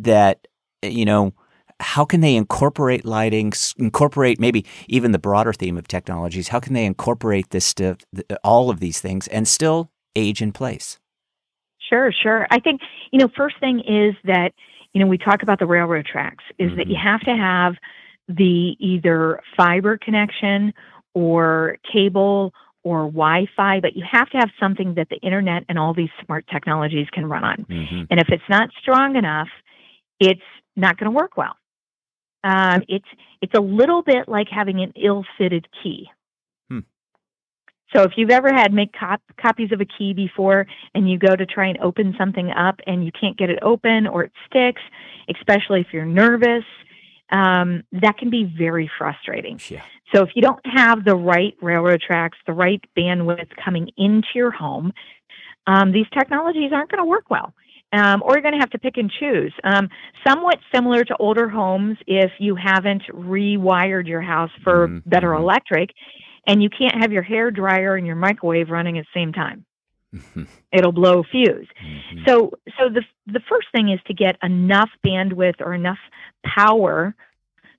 that 0.01 0.47
you 0.81 1.05
know 1.05 1.33
how 1.79 2.05
can 2.05 2.21
they 2.21 2.35
incorporate 2.35 3.05
lighting 3.05 3.51
incorporate 3.77 4.39
maybe 4.39 4.65
even 4.87 5.11
the 5.11 5.19
broader 5.19 5.53
theme 5.53 5.77
of 5.77 5.87
technologies 5.87 6.49
how 6.49 6.59
can 6.59 6.73
they 6.73 6.85
incorporate 6.85 7.49
this 7.49 7.65
stuff 7.65 7.97
all 8.43 8.69
of 8.69 8.79
these 8.79 8.99
things 8.99 9.27
and 9.27 9.47
still 9.47 9.91
age 10.15 10.41
in 10.41 10.51
place 10.51 10.99
sure 11.89 12.11
sure 12.11 12.47
i 12.51 12.59
think 12.59 12.81
you 13.11 13.19
know 13.19 13.29
first 13.35 13.55
thing 13.59 13.79
is 13.79 14.15
that 14.23 14.51
you 14.93 15.01
know 15.01 15.07
we 15.07 15.17
talk 15.17 15.43
about 15.43 15.59
the 15.59 15.65
railroad 15.65 16.05
tracks 16.05 16.43
is 16.57 16.67
mm-hmm. 16.67 16.77
that 16.77 16.87
you 16.87 16.95
mm-hmm. 16.95 17.07
have 17.07 17.21
to 17.21 17.35
have 17.35 17.73
the 18.27 18.75
either 18.79 19.41
fiber 19.57 19.97
connection 19.97 20.73
or 21.13 21.77
cable 21.91 22.53
or 22.83 23.05
Wi-Fi, 23.05 23.79
but 23.79 23.95
you 23.95 24.03
have 24.09 24.29
to 24.31 24.37
have 24.37 24.49
something 24.59 24.95
that 24.95 25.07
the 25.09 25.17
internet 25.17 25.63
and 25.69 25.79
all 25.79 25.93
these 25.93 26.09
smart 26.25 26.45
technologies 26.51 27.07
can 27.11 27.25
run 27.25 27.43
on. 27.43 27.65
Mm-hmm. 27.69 28.03
And 28.09 28.19
if 28.19 28.27
it's 28.29 28.43
not 28.49 28.69
strong 28.81 29.15
enough, 29.15 29.47
it's 30.29 30.41
not 30.75 30.97
going 30.97 31.11
to 31.11 31.15
work 31.15 31.37
well. 31.37 31.55
Um, 32.43 32.83
it's 32.87 33.07
it's 33.41 33.53
a 33.53 33.61
little 33.61 34.01
bit 34.01 34.27
like 34.27 34.47
having 34.49 34.81
an 34.81 34.91
ill-fitted 34.95 35.67
key. 35.81 36.09
Hmm. 36.69 36.79
So 37.95 38.03
if 38.03 38.13
you've 38.17 38.31
ever 38.31 38.51
had 38.53 38.73
make 38.73 38.91
cop- 38.93 39.21
copies 39.41 39.71
of 39.71 39.79
a 39.81 39.85
key 39.85 40.13
before, 40.13 40.65
and 40.93 41.09
you 41.09 41.17
go 41.17 41.35
to 41.35 41.45
try 41.45 41.67
and 41.67 41.77
open 41.79 42.15
something 42.17 42.51
up, 42.51 42.79
and 42.85 43.05
you 43.05 43.11
can't 43.19 43.37
get 43.37 43.49
it 43.49 43.59
open, 43.61 44.07
or 44.07 44.23
it 44.25 44.31
sticks, 44.45 44.81
especially 45.33 45.81
if 45.81 45.87
you're 45.93 46.05
nervous, 46.05 46.65
um, 47.31 47.83
that 47.93 48.17
can 48.17 48.29
be 48.29 48.43
very 48.57 48.89
frustrating. 48.97 49.59
Yeah. 49.69 49.81
So 50.13 50.23
if 50.23 50.29
you 50.35 50.41
don't 50.41 50.65
have 50.65 51.05
the 51.05 51.15
right 51.15 51.55
railroad 51.61 52.01
tracks, 52.01 52.37
the 52.45 52.53
right 52.53 52.83
bandwidth 52.97 53.49
coming 53.63 53.89
into 53.97 54.27
your 54.35 54.51
home, 54.51 54.93
um, 55.65 55.91
these 55.91 56.05
technologies 56.13 56.71
aren't 56.73 56.91
going 56.91 57.03
to 57.03 57.09
work 57.09 57.29
well. 57.29 57.53
Um, 57.93 58.23
or 58.23 58.33
you're 58.33 58.41
going 58.41 58.55
to 58.55 58.59
have 58.59 58.71
to 58.71 58.79
pick 58.79 58.97
and 58.97 59.11
choose. 59.19 59.53
Um, 59.63 59.87
somewhat 60.27 60.57
similar 60.73 61.03
to 61.03 61.15
older 61.17 61.47
homes, 61.47 61.97
if 62.07 62.31
you 62.39 62.55
haven't 62.55 63.03
rewired 63.13 64.07
your 64.07 64.21
house 64.21 64.49
for 64.63 64.87
Mhm, 64.87 65.03
better 65.05 65.29
mhm. 65.29 65.39
electric, 65.39 65.91
and 66.47 66.63
you 66.63 66.69
can't 66.69 66.95
have 67.01 67.11
your 67.11 67.21
hair 67.21 67.51
dryer 67.51 67.95
and 67.95 68.07
your 68.07 68.15
microwave 68.15 68.69
running 68.71 68.97
at 68.97 69.05
the 69.05 69.19
same 69.19 69.31
time, 69.31 69.63
it'll 70.71 70.91
blow 70.91 71.19
a 71.19 71.23
fuse. 71.23 71.67
mhm. 71.83 72.25
So, 72.27 72.51
so 72.79 72.89
the 72.89 73.03
the 73.27 73.41
first 73.47 73.67
thing 73.71 73.89
is 73.89 73.99
to 74.07 74.13
get 74.13 74.37
enough 74.41 74.89
bandwidth 75.05 75.61
or 75.61 75.73
enough 75.73 75.99
power 76.43 77.15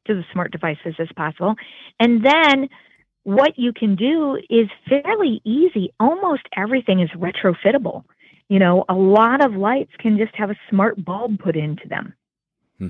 to 0.07 0.15
the 0.15 0.25
smart 0.33 0.53
devices 0.53 0.95
as 0.99 1.09
possible, 1.17 1.57
and 1.99 2.25
then 2.25 2.69
what 3.25 3.59
you 3.59 3.73
can 3.73 3.97
do 3.97 4.39
is 4.51 4.69
fairly 4.89 5.41
easy. 5.45 5.93
Almost 5.99 6.43
everything 6.57 7.01
is 7.01 7.11
retrofittable. 7.11 8.05
You 8.55 8.61
know, 8.61 8.85
a 8.89 8.95
lot 8.95 9.45
of 9.45 9.57
lights 9.57 9.91
can 9.99 10.17
just 10.17 10.33
have 10.37 10.49
a 10.49 10.55
smart 10.71 11.05
bulb 11.05 11.41
put 11.41 11.57
into 11.57 11.89
them. 11.89 12.15
Hmm. 12.79 12.89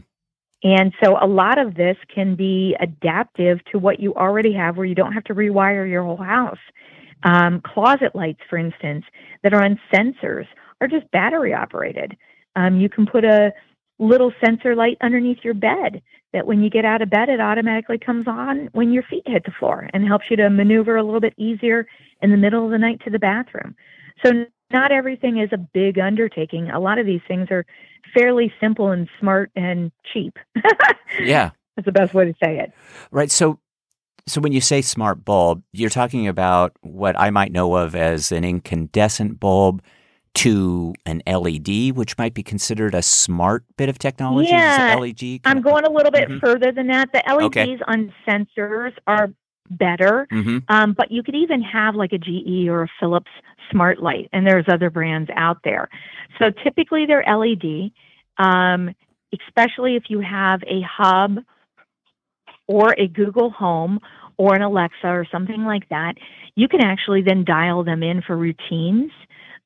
And 0.62 0.92
so 1.02 1.16
a 1.18 1.26
lot 1.26 1.56
of 1.58 1.74
this 1.74 1.96
can 2.14 2.36
be 2.36 2.76
adaptive 2.80 3.64
to 3.72 3.78
what 3.78 3.98
you 3.98 4.12
already 4.14 4.52
have 4.52 4.76
where 4.76 4.84
you 4.84 4.94
don't 4.94 5.14
have 5.14 5.24
to 5.24 5.34
rewire 5.34 5.88
your 5.88 6.02
whole 6.02 6.18
house. 6.18 6.58
Um, 7.22 7.62
closet 7.62 8.14
lights, 8.14 8.42
for 8.50 8.58
instance, 8.58 9.06
that 9.42 9.54
are 9.54 9.64
on 9.64 9.80
sensors 9.90 10.44
are 10.82 10.86
just 10.86 11.10
battery 11.12 11.54
operated. 11.54 12.14
Um, 12.56 12.78
you 12.78 12.90
can 12.90 13.06
put 13.06 13.24
a 13.24 13.50
little 13.98 14.34
sensor 14.44 14.76
light 14.76 14.98
underneath 15.00 15.38
your 15.44 15.54
bed 15.54 16.02
that 16.34 16.46
when 16.46 16.62
you 16.62 16.68
get 16.68 16.84
out 16.84 17.00
of 17.00 17.08
bed, 17.08 17.30
it 17.30 17.40
automatically 17.40 17.96
comes 17.96 18.28
on 18.28 18.68
when 18.72 18.92
your 18.92 19.04
feet 19.04 19.22
hit 19.24 19.46
the 19.46 19.52
floor 19.58 19.88
and 19.94 20.06
helps 20.06 20.26
you 20.28 20.36
to 20.36 20.50
maneuver 20.50 20.98
a 20.98 21.02
little 21.02 21.20
bit 21.20 21.32
easier 21.38 21.86
in 22.20 22.30
the 22.30 22.36
middle 22.36 22.66
of 22.66 22.70
the 22.70 22.76
night 22.76 23.00
to 23.04 23.08
the 23.08 23.18
bathroom. 23.18 23.74
So, 24.22 24.44
not 24.72 24.92
everything 24.92 25.38
is 25.38 25.50
a 25.52 25.58
big 25.58 25.98
undertaking. 25.98 26.70
A 26.70 26.80
lot 26.80 26.98
of 26.98 27.06
these 27.06 27.20
things 27.28 27.48
are 27.50 27.64
fairly 28.12 28.52
simple 28.60 28.90
and 28.90 29.08
smart 29.20 29.50
and 29.56 29.90
cheap. 30.12 30.38
yeah. 31.20 31.50
That's 31.76 31.86
the 31.86 31.92
best 31.92 32.14
way 32.14 32.24
to 32.24 32.34
say 32.42 32.58
it. 32.58 32.72
Right. 33.10 33.30
So, 33.30 33.58
so 34.26 34.40
when 34.40 34.52
you 34.52 34.60
say 34.60 34.80
smart 34.80 35.24
bulb, 35.24 35.62
you're 35.72 35.90
talking 35.90 36.28
about 36.28 36.72
what 36.82 37.18
I 37.18 37.30
might 37.30 37.52
know 37.52 37.76
of 37.76 37.94
as 37.94 38.30
an 38.32 38.44
incandescent 38.44 39.40
bulb 39.40 39.82
to 40.34 40.94
an 41.06 41.22
LED, 41.26 41.92
which 41.96 42.16
might 42.18 42.34
be 42.34 42.42
considered 42.42 42.94
a 42.94 43.02
smart 43.02 43.64
bit 43.76 43.88
of 43.88 43.98
technology. 43.98 44.50
Yeah, 44.50 44.96
LED. 44.98 45.40
I'm 45.44 45.60
going 45.62 45.84
a 45.84 45.90
little 45.90 46.10
bit 46.10 46.28
Mhm. 46.28 46.40
further 46.40 46.72
than 46.72 46.88
that. 46.88 47.12
The 47.12 47.22
LEDs 47.28 47.46
Okay. 47.46 47.78
on 47.86 48.12
sensors 48.26 48.92
are 49.06 49.30
better, 49.70 50.26
hmm 50.30 50.58
um, 50.68 50.92
but 50.92 51.10
you 51.10 51.22
could 51.22 51.34
even 51.34 51.62
have 51.62 51.94
like 51.94 52.12
a 52.12 52.18
GE 52.18 52.68
or 52.68 52.84
a 52.84 52.88
Philips 53.00 53.30
smart 53.70 54.02
light, 54.02 54.28
and 54.32 54.46
there's 54.46 54.66
other 54.68 54.90
brands 54.90 55.30
out 55.34 55.58
there. 55.64 55.88
So 56.38 56.50
typically 56.62 57.06
they're 57.06 57.24
LED, 57.26 57.90
um, 58.38 58.94
especially 59.32 59.96
if 59.96 60.04
you 60.08 60.20
have 60.20 60.62
a 60.66 60.80
hub 60.82 61.38
or 62.66 62.94
a 62.98 63.08
Google 63.08 63.50
Home 63.50 64.00
or 64.36 64.54
an 64.54 64.62
Alexa 64.62 65.06
or 65.06 65.26
something 65.30 65.64
like 65.64 65.88
that. 65.90 66.14
You 66.56 66.68
can 66.68 66.82
actually 66.82 67.22
then 67.22 67.44
dial 67.44 67.84
them 67.84 68.02
in 68.02 68.22
for 68.22 68.36
routines. 68.36 69.10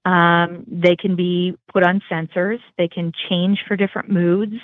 Um, 0.05 0.64
they 0.67 0.97
can 0.97 1.17
be 1.17 1.57
put 1.73 1.85
on 1.85 2.00
sensors. 2.11 2.59
They 2.76 2.88
can 2.88 3.12
change 3.28 3.61
for 3.67 3.76
different 3.76 4.11
moods. 4.11 4.57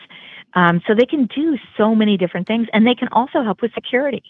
Um, 0.54 0.80
so 0.86 0.94
they 0.94 1.06
can 1.06 1.26
do 1.34 1.58
so 1.76 1.94
many 1.94 2.16
different 2.16 2.46
things, 2.46 2.68
and 2.72 2.86
they 2.86 2.94
can 2.94 3.08
also 3.08 3.42
help 3.42 3.60
with 3.60 3.72
security. 3.74 4.22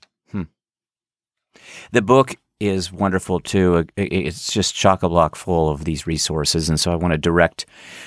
The 1.93 2.03
book 2.03 2.37
is 2.61 2.93
wonderful 2.93 3.41
too. 3.41 3.85
It's 3.97 4.53
just 4.53 4.75
chock 4.75 5.03
a 5.03 5.09
block 5.09 5.37
full 5.37 5.69
of 5.71 5.85
these 5.85 6.07
resources. 6.07 6.69
And 6.69 6.79
so 6.79 6.93
I 6.93 6.97
want 6.97 7.13
to 7.13 7.19
direct 7.19 7.67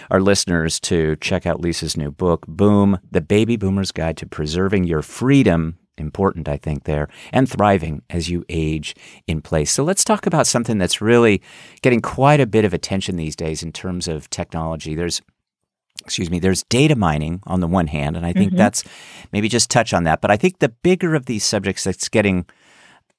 our 0.09 0.21
listeners 0.21 0.79
to 0.81 1.15
check 1.17 1.45
out 1.45 1.59
Lisa's 1.59 1.97
new 1.97 2.11
book, 2.11 2.45
Boom, 2.47 2.99
The 3.11 3.21
Baby 3.21 3.57
Boomer's 3.57 3.91
Guide 3.91 4.17
to 4.17 4.25
Preserving 4.25 4.85
Your 4.85 5.01
Freedom. 5.01 5.77
Important, 5.99 6.47
I 6.47 6.57
think, 6.57 6.83
there, 6.83 7.07
and 7.33 7.49
thriving 7.49 8.03
as 8.11 8.29
you 8.29 8.45
age 8.49 8.95
in 9.25 9.41
place. 9.41 9.71
So 9.71 9.83
let's 9.83 10.03
talk 10.03 10.27
about 10.27 10.45
something 10.45 10.77
that's 10.77 11.01
really 11.01 11.41
getting 11.81 12.01
quite 12.01 12.39
a 12.39 12.45
bit 12.45 12.65
of 12.65 12.73
attention 12.73 13.15
these 13.15 13.35
days 13.35 13.63
in 13.63 13.71
terms 13.71 14.07
of 14.07 14.29
technology. 14.29 14.93
There's 14.93 15.21
excuse 16.03 16.29
me, 16.29 16.37
there's 16.37 16.63
data 16.65 16.95
mining 16.95 17.41
on 17.47 17.59
the 17.59 17.67
one 17.67 17.87
hand, 17.87 18.15
and 18.15 18.25
I 18.25 18.31
think 18.31 18.53
Mhm. 18.53 18.57
that's 18.57 18.83
maybe 19.33 19.49
just 19.49 19.71
touch 19.71 19.91
on 19.93 20.03
that. 20.03 20.21
But 20.21 20.29
I 20.29 20.37
think 20.37 20.59
the 20.59 20.69
bigger 20.69 21.15
of 21.15 21.25
these 21.25 21.43
subjects 21.43 21.83
that's 21.83 22.07
getting 22.07 22.45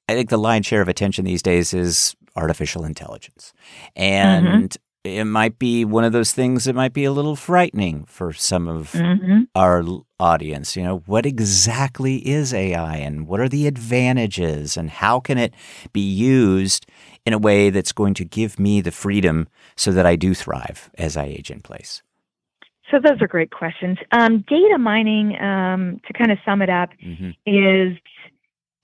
I 0.09 0.15
think 0.15 0.29
the 0.31 0.37
lion's 0.37 0.65
share 0.65 0.81
of 0.81 0.87
attention 0.87 1.23
these 1.23 1.43
days 1.43 1.71
is 1.71 2.15
artificial 2.35 2.83
intelligence. 2.83 3.53
And 3.95 4.75
it 5.03 5.25
might 5.25 5.59
be 5.59 5.85
one 5.85 6.03
of 6.03 6.13
those 6.13 6.31
things 6.31 6.63
that 6.63 6.73
might 6.73 6.93
be 6.93 7.03
a 7.05 7.11
little 7.11 7.35
frightening 7.35 8.05
for 8.05 8.33
some 8.33 8.67
of 8.67 8.93
hmm 8.93 9.43
our 9.55 9.83
audience. 10.19 10.75
You 10.75 10.83
know, 10.83 11.03
what 11.05 11.25
exactly 11.25 12.17
is 12.27 12.53
AI 12.53 12.97
and 12.97 13.27
what 13.27 13.39
are 13.39 13.49
the 13.49 13.67
advantages 13.67 14.77
and 14.77 14.89
how 14.89 15.19
can 15.19 15.37
it 15.37 15.53
be 15.93 16.01
used 16.01 16.87
in 17.25 17.33
a 17.33 17.37
way 17.37 17.69
that's 17.69 17.91
going 17.91 18.15
to 18.15 18.25
give 18.25 18.57
me 18.59 18.81
the 18.81 18.91
freedom 18.91 19.47
so 19.75 19.91
that 19.91 20.05
I 20.07 20.15
do 20.15 20.33
thrive 20.33 20.89
as 20.97 21.17
I 21.17 21.25
age 21.25 21.51
in 21.51 21.61
place? 21.61 22.01
So 22.89 22.97
those 22.99 23.21
are 23.21 23.27
great 23.27 23.51
questions. 23.51 23.97
Um, 24.11 24.43
data 24.47 24.77
mining, 24.79 25.39
um, 25.39 25.99
to 26.07 26.13
kind 26.13 26.31
of 26.31 26.39
sum 26.45 26.63
it 26.63 26.69
up, 26.69 26.89
hmm 26.99 27.31
is 27.45 27.97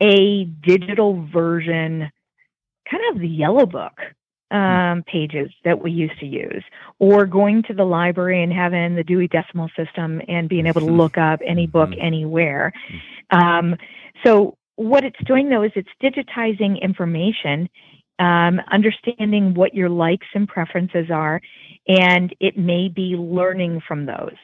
a 0.02 0.46
digital 0.64 1.26
version, 1.32 2.10
kind 2.90 3.04
of 3.12 3.20
the 3.20 3.28
yellow 3.28 3.66
book 3.66 3.94
um, 4.52 5.04
pages 5.04 5.50
that 5.64 5.82
we 5.82 5.92
used 5.92 6.20
to 6.20 6.26
use, 6.26 6.64
or 7.00 7.26
going 7.26 7.64
to 7.64 7.74
the 7.74 7.84
library 7.84 8.44
and 8.44 8.54
having 8.54 8.96
the 8.96 9.04
Dewey 9.04 9.28
Decimal 9.28 9.70
System 9.76 10.22
and 10.28 10.48
being 10.48 10.68
able 10.68 10.82
to 10.82 10.86
look 10.92 11.18
up 11.18 11.40
any 11.46 11.68
book 11.68 11.90
Mhm. 11.90 12.04
anywhere. 12.04 12.72
Um, 13.32 13.76
so 14.24 14.58
what 14.76 15.04
it's 15.04 15.20
doing 15.26 15.50
though 15.50 15.64
is 15.64 15.72
it's 15.76 15.90
digitizing 16.02 16.82
information, 16.82 17.70
um, 18.20 18.62
understanding 18.72 19.54
what 19.54 19.74
your 19.74 19.90
likes 19.90 20.28
and 20.34 20.48
preferences 20.48 21.10
are, 21.10 21.42
and 21.88 22.34
it 22.40 22.58
may 22.58 22.88
be 22.88 23.16
learning 23.16 23.82
from 23.88 24.06
those. 24.06 24.36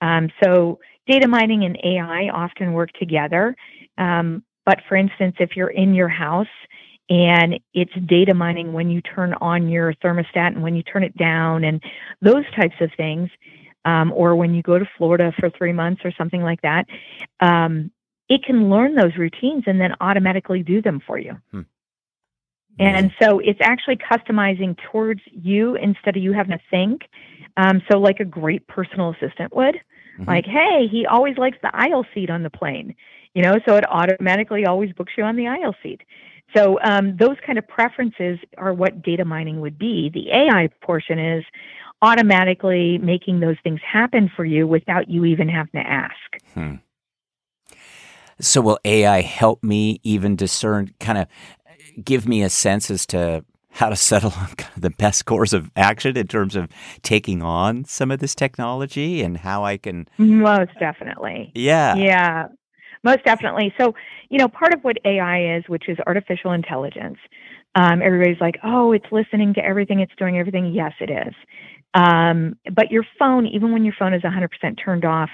Um, 0.00 0.30
so 0.42 0.78
data 1.06 1.28
mining 1.28 1.64
and 1.64 1.78
AI 1.82 2.28
often 2.28 2.72
work 2.72 2.90
together. 2.92 3.56
But 4.66 4.80
for 4.88 4.96
instance, 4.96 5.36
if 5.38 5.56
you're 5.56 5.70
in 5.70 5.94
your 5.94 6.08
house 6.08 6.46
and 7.08 7.58
it's 7.72 7.92
data 8.06 8.34
mining 8.34 8.72
when 8.72 8.90
you 8.90 9.00
turn 9.00 9.32
on 9.40 9.68
your 9.68 9.94
thermostat 9.94 10.48
and 10.48 10.62
when 10.62 10.74
you 10.74 10.82
turn 10.82 11.04
it 11.04 11.16
down 11.16 11.64
and 11.64 11.82
those 12.20 12.44
types 12.54 12.74
of 12.80 12.90
things, 12.96 13.30
um, 13.84 14.12
or 14.12 14.34
when 14.34 14.52
you 14.52 14.62
go 14.62 14.78
to 14.78 14.88
Florida 14.98 15.32
for 15.38 15.48
three 15.48 15.72
months 15.72 16.02
or 16.04 16.12
something 16.18 16.42
like 16.42 16.60
that, 16.62 16.86
um, 17.40 17.90
it 18.28 18.42
can 18.42 18.68
learn 18.68 18.96
those 18.96 19.16
routines 19.16 19.62
and 19.66 19.80
then 19.80 19.94
automatically 20.00 20.64
do 20.64 20.82
them 20.82 21.00
for 21.06 21.16
you. 21.16 21.40
And 22.78 23.12
so 23.22 23.38
it's 23.38 23.60
actually 23.62 23.96
customizing 23.96 24.76
towards 24.90 25.22
you 25.30 25.76
instead 25.76 26.16
of 26.16 26.22
you 26.22 26.32
having 26.32 26.58
to 26.58 26.64
think. 26.70 27.02
Um, 27.56 27.80
so, 27.90 27.98
like 27.98 28.20
a 28.20 28.24
great 28.24 28.66
personal 28.66 29.10
assistant 29.10 29.54
would, 29.54 29.80
Mhm. 30.18 30.26
like, 30.26 30.44
hey, 30.44 30.86
he 30.86 31.06
always 31.06 31.38
likes 31.38 31.56
the 31.62 31.74
aisle 31.74 32.04
seat 32.12 32.28
on 32.28 32.42
the 32.42 32.50
plane, 32.50 32.94
you 33.36 33.42
know, 33.42 33.60
so 33.68 33.76
it 33.76 33.84
automatically 33.90 34.64
always 34.64 34.90
books 34.94 35.12
you 35.18 35.22
on 35.22 35.36
the 35.36 35.46
aisle 35.46 35.74
seat. 35.82 36.00
So, 36.56 36.78
um, 36.82 37.18
those 37.18 37.36
kind 37.44 37.58
of 37.58 37.68
preferences 37.68 38.38
are 38.56 38.72
what 38.72 39.02
data 39.02 39.26
mining 39.26 39.60
would 39.60 39.78
be. 39.78 40.08
The 40.08 40.30
AI 40.30 40.70
portion 40.80 41.18
is 41.18 41.44
automatically 42.00 42.96
making 42.96 43.40
those 43.40 43.56
things 43.62 43.80
happen 43.86 44.30
for 44.34 44.46
you 44.46 44.66
without 44.66 45.10
you 45.10 45.26
even 45.26 45.50
having 45.50 45.82
to 45.82 45.86
ask. 45.86 46.14
Hmm. 46.54 46.76
So 48.40 48.62
will 48.62 48.78
AI 48.86 49.20
help 49.20 49.62
me 49.62 50.00
even 50.02 50.34
discern, 50.34 50.94
kind 50.98 51.18
of 51.18 51.26
give 52.02 52.26
me 52.26 52.42
a 52.42 52.48
sense 52.48 52.90
as 52.90 53.04
to 53.08 53.44
how 53.72 53.90
to 53.90 53.96
settle 54.10 54.32
on 54.38 54.46
kind 54.56 54.76
of 54.76 54.82
the 54.82 54.90
best 54.90 55.26
course 55.26 55.52
of 55.52 55.70
action 55.76 56.16
in 56.16 56.26
terms 56.26 56.56
of 56.56 56.70
taking 57.02 57.42
on 57.42 57.84
some 57.84 58.10
of 58.10 58.20
this 58.20 58.34
technology 58.34 59.22
and 59.22 59.36
how 59.38 59.62
I 59.62 59.76
can, 59.76 60.08
Most 60.16 60.70
definitely. 60.78 61.52
yeah, 61.54 61.96
Yeah, 61.96 62.46
most 63.06 63.24
definitely. 63.24 63.72
So, 63.80 63.94
you 64.28 64.38
know, 64.38 64.48
part 64.48 64.74
of 64.74 64.82
what 64.82 64.96
AI 65.04 65.56
is, 65.56 65.64
which 65.68 65.88
is 65.88 65.96
artificial 66.06 66.52
intelligence, 66.52 67.18
um, 67.76 68.02
everybody's 68.02 68.40
like, 68.40 68.58
oh, 68.64 68.92
it's 68.92 69.06
listening 69.12 69.54
to 69.54 69.64
everything, 69.64 70.00
it's 70.00 70.12
doing 70.18 70.38
everything. 70.38 70.72
Yes, 70.74 70.92
it 71.00 71.10
is. 71.10 71.34
Um, 71.94 72.56
but 72.74 72.90
your 72.90 73.04
phone, 73.18 73.46
even 73.46 73.72
when 73.72 73.84
your 73.84 73.94
phone 73.98 74.12
is 74.12 74.22
100% 74.22 74.48
turned 74.84 75.04
off, 75.04 75.30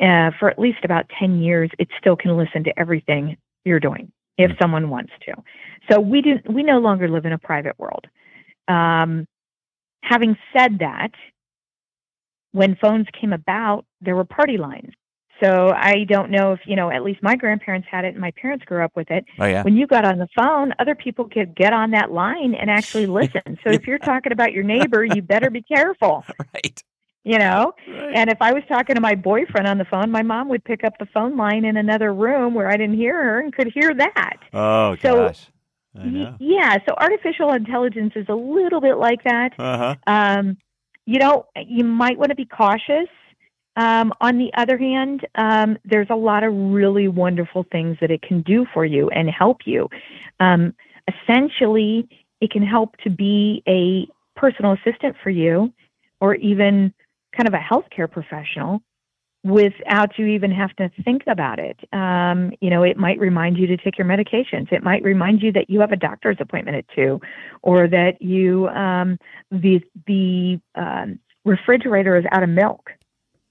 uh, 0.00 0.30
for 0.38 0.48
at 0.50 0.58
least 0.58 0.78
about 0.84 1.04
10 1.18 1.42
years, 1.42 1.70
it 1.78 1.88
still 1.98 2.16
can 2.16 2.36
listen 2.36 2.64
to 2.64 2.78
everything 2.78 3.36
you're 3.64 3.80
doing 3.80 4.10
if 4.38 4.50
Mm. 4.50 4.58
someone 4.60 4.90
wants 4.90 5.12
to. 5.26 5.34
So 5.90 6.00
we 6.00 6.22
do 6.22 6.38
we 6.48 6.62
no 6.62 6.78
longer 6.78 7.08
live 7.08 7.26
in 7.26 7.32
a 7.32 7.38
private 7.38 7.78
world. 7.78 8.06
Um, 8.68 9.26
having 10.02 10.36
said 10.56 10.78
that, 10.78 11.12
when 12.52 12.76
phones 12.76 13.06
came 13.20 13.32
about, 13.32 13.84
there 14.00 14.16
were 14.16 14.24
party 14.24 14.56
lines. 14.56 14.92
So 15.42 15.72
I 15.74 16.04
don't 16.08 16.30
know 16.30 16.52
if, 16.52 16.60
you 16.66 16.76
know, 16.76 16.90
at 16.90 17.02
least 17.02 17.22
my 17.22 17.34
grandparents 17.36 17.88
had 17.90 18.04
it 18.04 18.08
and 18.08 18.18
my 18.20 18.30
parents 18.32 18.64
grew 18.64 18.84
up 18.84 18.92
with 18.94 19.10
it. 19.10 19.24
Oh, 19.38 19.46
yeah. 19.46 19.62
When 19.62 19.76
you 19.76 19.86
got 19.86 20.04
on 20.04 20.18
the 20.18 20.28
phone, 20.36 20.72
other 20.78 20.94
people 20.94 21.28
could 21.28 21.54
get 21.56 21.72
on 21.72 21.90
that 21.92 22.12
line 22.12 22.54
and 22.54 22.70
actually 22.70 23.06
listen. 23.20 23.58
So 23.64 23.70
if 23.70 23.86
you're 23.86 23.98
talking 23.98 24.32
about 24.32 24.52
your 24.52 24.64
neighbor, 24.64 25.04
you 25.04 25.22
better 25.22 25.50
be 25.50 25.62
careful, 25.62 26.24
right. 26.54 26.82
you 27.24 27.38
know? 27.38 27.72
Right. 27.88 28.12
And 28.14 28.30
if 28.30 28.38
I 28.40 28.52
was 28.52 28.62
talking 28.68 28.94
to 28.94 29.00
my 29.00 29.14
boyfriend 29.16 29.66
on 29.66 29.78
the 29.78 29.84
phone, 29.84 30.10
my 30.10 30.22
mom 30.22 30.48
would 30.48 30.62
pick 30.64 30.84
up 30.84 30.94
the 30.98 31.06
phone 31.06 31.36
line 31.36 31.64
in 31.64 31.76
another 31.76 32.14
room 32.14 32.54
where 32.54 32.68
I 32.68 32.76
didn't 32.76 32.96
hear 32.96 33.14
her 33.22 33.40
and 33.40 33.52
could 33.54 33.70
hear 33.74 33.92
that. 33.94 34.36
oh, 34.52 34.96
so- 35.02 35.26
gosh. 35.28 35.48
I 35.94 36.04
Y- 36.04 36.08
know. 36.10 36.36
Yeah, 36.40 36.78
so 36.88 36.94
artificial 36.96 37.52
intelligence 37.52 38.14
is 38.16 38.24
a 38.30 38.34
little 38.34 38.80
bit 38.80 38.96
like 38.96 39.24
that. 39.24 39.52
Uh 39.58 39.76
huh. 39.76 39.94
Um, 40.06 40.56
you 41.04 41.18
know, 41.18 41.44
you 41.66 41.84
might 41.84 42.16
want 42.16 42.30
to 42.30 42.34
be 42.34 42.46
cautious. 42.46 43.08
Um, 43.76 44.12
on 44.20 44.38
the 44.38 44.50
other 44.54 44.76
hand, 44.76 45.26
um, 45.34 45.78
there's 45.84 46.10
a 46.10 46.16
lot 46.16 46.44
of 46.44 46.52
really 46.54 47.08
wonderful 47.08 47.64
things 47.72 47.96
that 48.00 48.10
it 48.10 48.22
can 48.22 48.42
do 48.42 48.66
for 48.72 48.84
you 48.84 49.08
and 49.10 49.30
help 49.30 49.62
you. 49.64 49.88
Um, 50.40 50.74
essentially, 51.08 52.08
it 52.40 52.50
can 52.50 52.62
help 52.62 52.96
to 52.98 53.10
be 53.10 53.62
a 53.66 54.08
personal 54.38 54.72
assistant 54.72 55.16
for 55.22 55.30
you 55.30 55.72
or 56.20 56.34
even 56.36 56.92
kind 57.36 57.48
of 57.48 57.54
a 57.54 57.58
healthcare 57.58 58.10
professional 58.10 58.82
without 59.44 60.18
you 60.18 60.26
even 60.26 60.52
have 60.52 60.74
to 60.76 60.90
think 61.04 61.22
about 61.26 61.58
it. 61.58 61.78
Um, 61.92 62.52
you 62.60 62.70
know, 62.70 62.84
it 62.84 62.96
might 62.96 63.18
remind 63.18 63.58
you 63.58 63.66
to 63.66 63.76
take 63.76 63.98
your 63.98 64.06
medications. 64.06 64.72
It 64.72 64.84
might 64.84 65.02
remind 65.02 65.42
you 65.42 65.50
that 65.52 65.68
you 65.68 65.80
have 65.80 65.92
a 65.92 65.96
doctor's 65.96 66.36
appointment 66.38 66.76
at 66.76 66.84
two, 66.94 67.20
or 67.62 67.88
that 67.88 68.22
you 68.22 68.68
um, 68.68 69.18
the 69.50 69.80
the 70.06 70.60
um, 70.76 71.18
refrigerator 71.44 72.16
is 72.16 72.24
out 72.30 72.44
of 72.44 72.50
milk, 72.50 72.90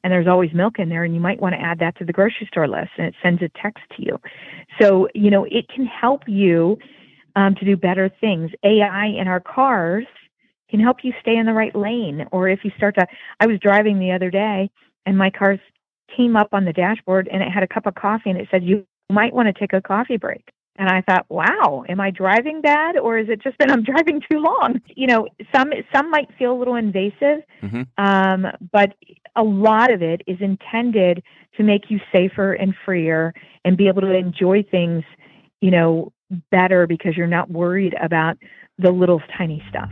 and 0.03 0.11
there's 0.11 0.27
always 0.27 0.51
milk 0.53 0.79
in 0.79 0.89
there, 0.89 1.03
and 1.03 1.13
you 1.13 1.21
might 1.21 1.39
want 1.39 1.53
to 1.53 1.61
add 1.61 1.79
that 1.79 1.97
to 1.97 2.05
the 2.05 2.13
grocery 2.13 2.47
store 2.47 2.67
list, 2.67 2.91
and 2.97 3.07
it 3.07 3.15
sends 3.21 3.41
a 3.41 3.49
text 3.61 3.83
to 3.97 4.03
you. 4.03 4.19
So 4.79 5.07
you 5.13 5.29
know, 5.29 5.45
it 5.45 5.67
can 5.73 5.85
help 5.85 6.23
you 6.27 6.77
um, 7.35 7.55
to 7.55 7.65
do 7.65 7.77
better 7.77 8.09
things. 8.21 8.51
AI 8.63 9.07
in 9.07 9.27
our 9.27 9.39
cars 9.39 10.05
can 10.69 10.79
help 10.79 10.97
you 11.03 11.13
stay 11.21 11.35
in 11.35 11.45
the 11.45 11.53
right 11.53 11.75
lane, 11.75 12.25
or 12.31 12.49
if 12.49 12.59
you 12.63 12.71
start 12.77 12.95
to. 12.95 13.07
I 13.39 13.47
was 13.47 13.59
driving 13.59 13.99
the 13.99 14.11
other 14.11 14.29
day, 14.29 14.69
and 15.05 15.17
my 15.17 15.29
car's 15.29 15.59
came 16.15 16.35
up 16.35 16.49
on 16.53 16.65
the 16.65 16.73
dashboard 16.73 17.29
and 17.31 17.41
it 17.41 17.49
had 17.49 17.63
a 17.63 17.67
cup 17.67 17.85
of 17.85 17.95
coffee 17.95 18.29
and 18.29 18.39
it 18.39 18.47
said 18.51 18.63
you 18.63 18.85
might 19.09 19.33
want 19.33 19.47
to 19.47 19.53
take 19.53 19.73
a 19.73 19.81
coffee 19.81 20.17
break 20.17 20.49
and 20.81 20.89
i 20.89 20.99
thought 21.01 21.25
wow 21.29 21.83
am 21.87 22.01
i 22.01 22.09
driving 22.09 22.59
bad 22.59 22.97
or 22.97 23.17
is 23.17 23.29
it 23.29 23.41
just 23.41 23.57
that 23.59 23.71
i'm 23.71 23.83
driving 23.91 24.19
too 24.29 24.39
long 24.39 24.81
you 24.95 25.07
know 25.07 25.27
some 25.55 25.71
some 25.93 26.09
might 26.09 26.27
feel 26.37 26.51
a 26.51 26.57
little 26.57 26.75
invasive 26.75 27.39
Mhm. 27.63 27.85
um, 27.99 28.47
but 28.71 28.95
a 29.35 29.43
lot 29.43 29.91
of 29.91 30.01
it 30.01 30.23
is 30.25 30.37
intended 30.41 31.21
to 31.57 31.63
make 31.63 31.91
you 31.91 31.99
safer 32.11 32.53
and 32.53 32.73
freer 32.83 33.33
and 33.63 33.77
be 33.77 33.87
able 33.87 34.01
to 34.01 34.13
enjoy 34.13 34.63
things 34.63 35.03
you 35.61 35.69
know 35.71 36.11
better 36.49 36.87
because 36.87 37.15
you're 37.15 37.27
not 37.27 37.49
worried 37.51 37.95
about 38.01 38.37
the 38.79 38.89
little 38.89 39.21
tiny 39.37 39.63
stuff 39.69 39.91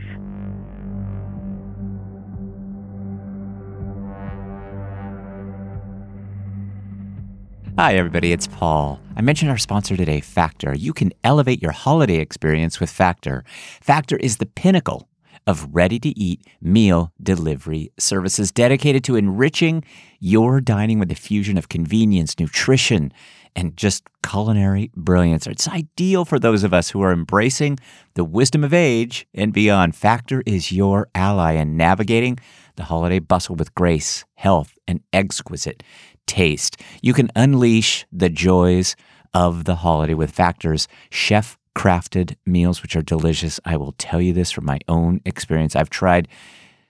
Hi, 7.80 7.94
everybody. 7.94 8.30
It's 8.30 8.46
Paul. 8.46 9.00
I 9.16 9.22
mentioned 9.22 9.50
our 9.50 9.56
sponsor 9.56 9.96
today, 9.96 10.20
Factor. 10.20 10.74
You 10.74 10.92
can 10.92 11.14
elevate 11.24 11.62
your 11.62 11.72
holiday 11.72 12.16
experience 12.16 12.78
with 12.78 12.90
Factor. 12.90 13.42
Factor 13.80 14.18
is 14.18 14.36
the 14.36 14.44
pinnacle 14.44 15.08
of 15.46 15.66
ready 15.74 15.98
to 16.00 16.10
eat 16.10 16.46
meal 16.60 17.10
delivery 17.22 17.90
services 17.98 18.52
dedicated 18.52 19.02
to 19.04 19.16
enriching 19.16 19.82
your 20.18 20.60
dining 20.60 20.98
with 20.98 21.10
a 21.10 21.14
fusion 21.14 21.56
of 21.56 21.70
convenience, 21.70 22.38
nutrition, 22.38 23.14
and 23.56 23.78
just 23.78 24.04
culinary 24.22 24.90
brilliance. 24.94 25.46
It's 25.46 25.66
ideal 25.66 26.26
for 26.26 26.38
those 26.38 26.64
of 26.64 26.74
us 26.74 26.90
who 26.90 27.00
are 27.00 27.12
embracing 27.12 27.78
the 28.12 28.24
wisdom 28.24 28.62
of 28.62 28.74
age 28.74 29.26
and 29.32 29.54
beyond. 29.54 29.96
Factor 29.96 30.42
is 30.44 30.70
your 30.70 31.08
ally 31.14 31.52
in 31.52 31.78
navigating 31.78 32.38
the 32.76 32.84
holiday 32.84 33.18
bustle 33.18 33.56
with 33.56 33.74
grace, 33.74 34.24
health, 34.34 34.74
and 34.86 35.00
exquisite 35.12 35.82
taste. 36.26 36.80
You 37.02 37.12
can 37.12 37.30
unleash 37.34 38.06
the 38.12 38.28
joys 38.28 38.96
of 39.32 39.64
the 39.64 39.76
holiday 39.76 40.14
with 40.14 40.30
Factor's 40.30 40.88
chef 41.10 41.58
crafted 41.76 42.36
meals, 42.44 42.82
which 42.82 42.96
are 42.96 43.02
delicious. 43.02 43.60
I 43.64 43.76
will 43.76 43.92
tell 43.92 44.20
you 44.20 44.32
this 44.32 44.50
from 44.50 44.64
my 44.64 44.78
own 44.88 45.20
experience. 45.24 45.76
I've 45.76 45.90
tried 45.90 46.28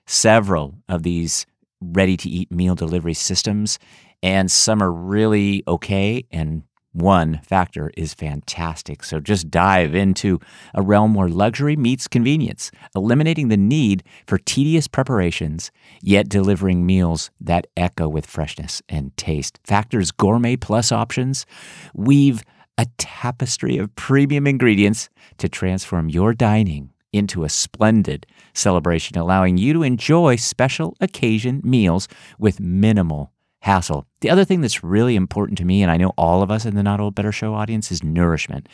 several 0.06 0.74
of 0.88 1.02
these 1.02 1.46
ready 1.80 2.16
to 2.16 2.28
eat 2.28 2.50
meal 2.50 2.74
delivery 2.74 3.14
systems, 3.14 3.78
and 4.22 4.50
some 4.50 4.82
are 4.82 4.92
really 4.92 5.62
okay, 5.68 6.24
and 6.30 6.62
one 6.92 7.40
factor 7.44 7.90
is 7.96 8.14
fantastic. 8.14 9.04
So 9.04 9.20
just 9.20 9.50
dive 9.50 9.94
into 9.94 10.40
a 10.74 10.82
realm 10.82 11.14
where 11.14 11.28
luxury 11.28 11.76
meets 11.76 12.08
convenience, 12.08 12.70
eliminating 12.96 13.48
the 13.48 13.56
need 13.56 14.02
for 14.26 14.38
tedious 14.38 14.88
preparations, 14.88 15.70
yet 16.02 16.28
delivering 16.28 16.84
meals 16.84 17.30
that 17.40 17.68
echo 17.76 18.08
with 18.08 18.26
freshness 18.26 18.82
and 18.88 19.16
taste. 19.16 19.60
Factor's 19.64 20.10
Gourmet 20.10 20.56
Plus 20.56 20.90
options 20.90 21.46
weave 21.94 22.42
a 22.76 22.86
tapestry 22.98 23.76
of 23.76 23.94
premium 23.94 24.46
ingredients 24.46 25.10
to 25.38 25.48
transform 25.48 26.08
your 26.08 26.32
dining 26.32 26.90
into 27.12 27.44
a 27.44 27.48
splendid 27.48 28.26
celebration, 28.54 29.18
allowing 29.18 29.58
you 29.58 29.72
to 29.72 29.82
enjoy 29.82 30.36
special 30.36 30.96
occasion 31.00 31.60
meals 31.64 32.08
with 32.38 32.60
minimal 32.60 33.32
hassle. 33.60 34.06
The 34.20 34.30
other 34.30 34.44
thing 34.44 34.60
that's 34.60 34.82
really 34.82 35.16
important 35.16 35.58
to 35.58 35.64
me, 35.64 35.82
and 35.82 35.90
I 35.90 35.96
know 35.96 36.12
all 36.16 36.42
of 36.42 36.50
us 36.50 36.64
in 36.64 36.74
the 36.74 36.82
Not 36.82 37.00
Old 37.00 37.14
Better 37.14 37.32
Show 37.32 37.54
audience, 37.54 37.92
is 37.92 38.02
nourishment. 38.02 38.68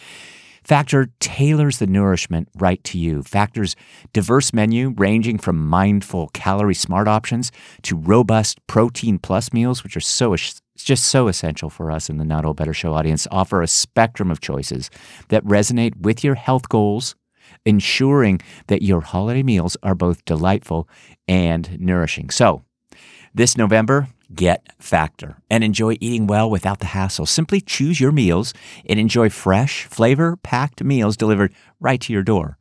Factor 0.67 1.11
tailors 1.21 1.79
the 1.79 1.87
nourishment 1.87 2.49
right 2.57 2.83
to 2.83 2.99
you. 2.99 3.23
Factor's 3.23 3.77
diverse 4.13 4.53
menu, 4.53 4.95
ranging 4.97 5.39
from 5.39 5.65
mindful 5.65 6.29
calorie 6.35 6.75
smart 6.75 7.07
options 7.07 7.53
to 7.83 7.97
robust 7.97 8.59
protein 8.67 9.21
plus 9.21 9.53
meals, 9.53 9.85
which 9.85 9.97
are 9.97 10.01
so 10.01 10.35
just 10.77 11.05
so 11.05 11.29
essential 11.29 11.71
for 11.71 11.91
us 11.91 12.11
in 12.11 12.19
the 12.19 12.25
Not 12.25 12.45
Old 12.45 12.57
Better 12.57 12.75
Show 12.75 12.95
audience, 12.95 13.29
offer 13.31 13.63
a 13.63 13.69
spectrum 13.69 14.31
of 14.31 14.41
choices 14.41 14.91
that 15.29 15.45
resonate 15.45 16.01
with 16.01 16.25
your 16.25 16.35
health 16.35 16.69
goals, 16.69 17.15
ensuring 17.65 18.41
that 18.67 18.83
your 18.83 19.03
holiday 19.03 19.45
meals 19.45 19.77
are 19.85 19.95
both 19.95 20.25
delightful 20.25 20.89
and 21.29 21.79
nourishing. 21.79 22.29
So, 22.29 22.65
this 23.35 23.57
November, 23.57 24.09
get 24.35 24.73
Factor 24.79 25.39
and 25.51 25.65
enjoy 25.65 25.97
eating 26.01 26.27
well 26.27 26.51
without 26.51 26.81
the 26.81 26.87
hassle. 26.87 27.27
Simply 27.27 27.61
choose 27.61 28.01
your 28.01 28.13
meals 28.13 28.53
and 28.89 28.99
enjoy 28.99 29.31
fresh, 29.31 29.85
flavor 29.87 30.37
packed 30.37 30.83
meals 30.83 31.17
delivered 31.17 31.55
right 31.81 32.01
to 32.01 32.13
your 32.13 32.23
door. 32.23 32.59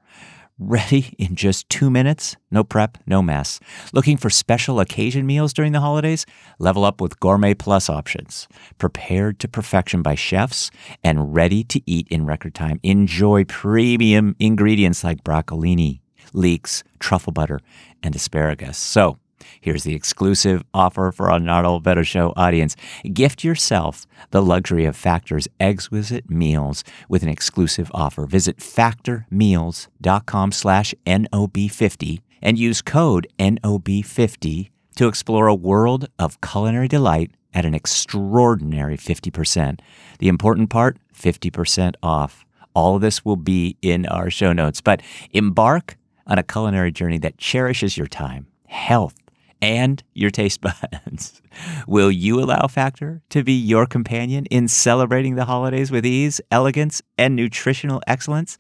Ready 0.58 1.14
in 1.18 1.36
just 1.36 1.68
two 1.68 1.90
minutes? 1.90 2.38
No 2.50 2.64
prep, 2.64 2.98
no 3.06 3.22
mess. 3.22 3.60
Looking 3.92 4.16
for 4.16 4.30
special 4.30 4.80
occasion 4.80 5.26
meals 5.26 5.52
during 5.52 5.74
the 5.74 5.82
holidays? 5.82 6.26
Level 6.60 6.86
up 6.86 7.02
with 7.02 7.20
Gourmet 7.20 7.54
Plus 7.54 7.90
options. 7.90 8.48
Prepared 8.78 9.38
to 9.40 9.50
perfection 9.50 10.02
by 10.02 10.16
chefs 10.16 10.72
and 11.04 11.36
ready 11.36 11.66
to 11.66 11.82
eat 11.86 12.08
in 12.10 12.26
record 12.26 12.56
time. 12.56 12.80
Enjoy 12.84 13.44
premium 13.44 14.38
ingredients 14.40 15.04
like 15.04 15.26
broccolini, 15.26 16.00
leeks, 16.32 16.86
truffle 17.00 17.34
butter, 17.34 17.60
and 18.02 18.16
asparagus. 18.16 18.78
So, 18.78 19.20
Here's 19.62 19.84
the 19.84 19.96
exclusive 19.96 20.64
offer 20.74 21.12
for 21.12 21.32
our 21.32 21.40
Not 21.40 21.66
Old 21.66 21.84
Better 21.84 22.04
Show 22.04 22.34
audience. 22.36 22.76
Gift 23.14 23.44
yourself 23.44 24.06
the 24.32 24.42
luxury 24.42 24.86
of 24.86 24.96
Factor's 24.96 25.48
exquisite 25.60 26.30
meals 26.30 26.84
with 27.10 27.24
an 27.24 27.30
exclusive 27.30 27.92
offer. 27.94 28.26
Visit 28.26 28.58
factormeals.com 28.58 30.52
slash 30.52 30.94
NOB50 31.06 32.22
and 32.42 32.60
use 32.60 32.82
code 32.82 33.28
NOB50 33.40 34.70
to 34.96 35.08
explore 35.08 35.48
a 35.48 35.56
world 35.56 36.08
of 36.18 36.40
culinary 36.42 36.88
delight 36.88 37.32
at 37.54 37.66
an 37.66 37.74
extraordinary 37.74 38.98
50%. 38.98 39.80
The 40.20 40.28
important 40.28 40.70
part, 40.70 40.98
50% 41.14 41.96
off. 42.04 42.46
All 42.74 42.96
of 42.96 43.02
this 43.02 43.24
will 43.24 43.38
be 43.38 43.78
in 43.82 44.06
our 44.08 44.30
show 44.30 44.52
notes, 44.52 44.82
but 44.82 45.02
embark 45.32 45.98
on 46.28 46.38
a 46.38 46.44
culinary 46.44 46.92
journey 46.92 47.18
that 47.20 47.38
cherishes 47.38 47.98
your 47.98 48.08
time, 48.08 48.48
health, 48.68 49.16
and 49.62 50.04
your 50.14 50.30
taste 50.30 50.62
buds. 50.62 51.42
Will 51.88 52.12
you 52.12 52.40
allow 52.40 52.68
Factor 52.68 53.22
to 53.30 53.44
be 53.44 53.54
your 53.54 53.86
companion 53.86 54.46
in 54.48 54.68
celebrating 54.68 55.36
the 55.36 55.46
holidays 55.46 55.92
with 55.92 56.06
ease, 56.06 56.42
elegance, 56.52 57.02
and 57.18 57.36
nutritional 57.36 58.02
excellence? 58.08 58.58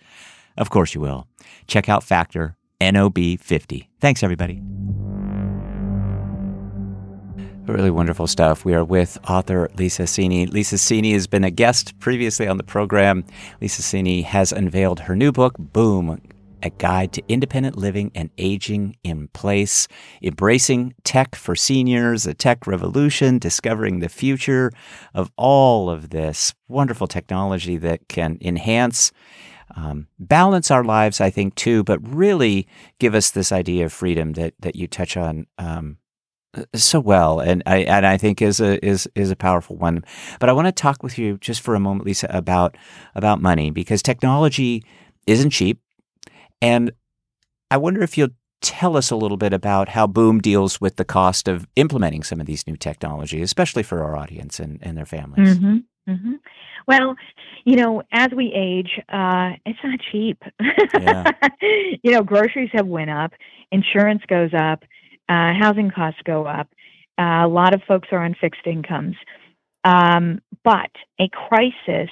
Of 0.57 0.69
course 0.69 0.95
you 0.95 1.01
will. 1.01 1.27
Check 1.67 1.89
out 1.89 2.03
Factor 2.03 2.55
NOB50. 2.79 3.87
Thanks, 3.99 4.23
everybody. 4.23 4.61
Really 7.67 7.89
wonderful 7.89 8.27
stuff. 8.27 8.63
We 8.63 8.75
are 8.75 8.83
with 8.83 9.17
author 9.27 9.69
Lisa 9.75 10.03
Cini. 10.03 10.47
Lisa 10.51 10.75
Cini 10.75 11.13
has 11.13 11.25
been 11.25 11.43
a 11.43 11.49
guest 11.49 11.97
previously 11.99 12.47
on 12.47 12.57
the 12.57 12.63
program. 12.63 13.25
Lisa 13.59 13.81
Cini 13.81 14.23
has 14.23 14.51
unveiled 14.51 14.99
her 15.01 15.15
new 15.15 15.31
book, 15.31 15.55
Boom 15.57 16.21
a 16.65 16.69
guide 16.71 17.13
to 17.13 17.23
independent 17.27 17.77
living 17.77 18.11
and 18.15 18.31
aging 18.37 18.97
in 19.03 19.27
place, 19.29 19.87
embracing 20.21 20.95
tech 21.03 21.35
for 21.35 21.55
seniors, 21.55 22.25
a 22.25 22.33
tech 22.33 22.65
revolution, 22.65 23.37
discovering 23.37 23.99
the 23.99 24.09
future 24.09 24.71
of 25.13 25.31
all 25.37 25.89
of 25.89 26.09
this 26.09 26.53
wonderful 26.67 27.07
technology 27.07 27.77
that 27.77 28.07
can 28.07 28.37
enhance. 28.41 29.11
Um, 29.75 30.07
balance 30.19 30.71
our 30.71 30.83
lives, 30.83 31.21
I 31.21 31.29
think, 31.29 31.55
too, 31.55 31.83
but 31.83 31.99
really 32.01 32.67
give 32.99 33.15
us 33.15 33.31
this 33.31 33.51
idea 33.51 33.85
of 33.85 33.93
freedom 33.93 34.33
that 34.33 34.53
that 34.59 34.75
you 34.75 34.87
touch 34.87 35.17
on 35.17 35.47
um, 35.57 35.97
so 36.73 36.99
well, 36.99 37.39
and 37.39 37.63
I 37.65 37.77
and 37.77 38.05
I 38.05 38.17
think 38.17 38.41
is 38.41 38.59
a 38.59 38.83
is 38.85 39.07
is 39.15 39.31
a 39.31 39.35
powerful 39.35 39.75
one. 39.75 40.03
But 40.39 40.49
I 40.49 40.53
want 40.53 40.67
to 40.67 40.71
talk 40.71 41.03
with 41.03 41.17
you 41.17 41.37
just 41.39 41.61
for 41.61 41.75
a 41.75 41.79
moment, 41.79 42.05
Lisa, 42.05 42.27
about 42.29 42.77
about 43.15 43.41
money 43.41 43.71
because 43.71 44.01
technology 44.01 44.83
isn't 45.27 45.49
cheap, 45.49 45.79
and 46.61 46.91
I 47.71 47.77
wonder 47.77 48.01
if 48.03 48.17
you'll 48.17 48.29
tell 48.61 48.97
us 48.97 49.11
a 49.11 49.15
little 49.15 49.37
bit 49.37 49.53
about 49.53 49.89
how 49.89 50.07
Boom 50.07 50.39
deals 50.39 50.81
with 50.81 50.95
the 50.95 51.05
cost 51.05 51.47
of 51.47 51.67
implementing 51.75 52.23
some 52.23 52.39
of 52.39 52.47
these 52.47 52.65
new 52.65 52.75
technology, 52.75 53.41
especially 53.41 53.83
for 53.83 54.03
our 54.03 54.15
audience 54.15 54.59
and, 54.59 54.79
and 54.81 54.97
their 54.97 55.05
families. 55.05 55.57
Mm-hmm. 55.57 56.11
Mm-hmm. 56.11 56.33
Well, 56.87 57.15
you 57.65 57.75
know, 57.75 58.03
as 58.11 58.29
we 58.35 58.53
age, 58.53 58.99
uh, 59.09 59.57
it's 59.65 59.79
not 59.83 59.99
cheap. 60.11 60.41
Yeah. 60.93 61.31
you 62.03 62.11
know, 62.11 62.23
groceries 62.23 62.69
have 62.73 62.87
went 62.87 63.09
up, 63.09 63.33
insurance 63.71 64.21
goes 64.27 64.51
up 64.53 64.83
uh, 65.29 65.53
housing 65.59 65.91
costs 65.91 66.21
go 66.23 66.45
up. 66.45 66.67
Uh, 67.17 67.45
a 67.45 67.47
lot 67.47 67.73
of 67.73 67.81
folks 67.87 68.09
are 68.11 68.23
on 68.23 68.35
fixed 68.39 68.65
incomes. 68.65 69.15
Um, 69.83 70.41
but 70.63 70.91
a 71.19 71.29
crisis 71.29 72.09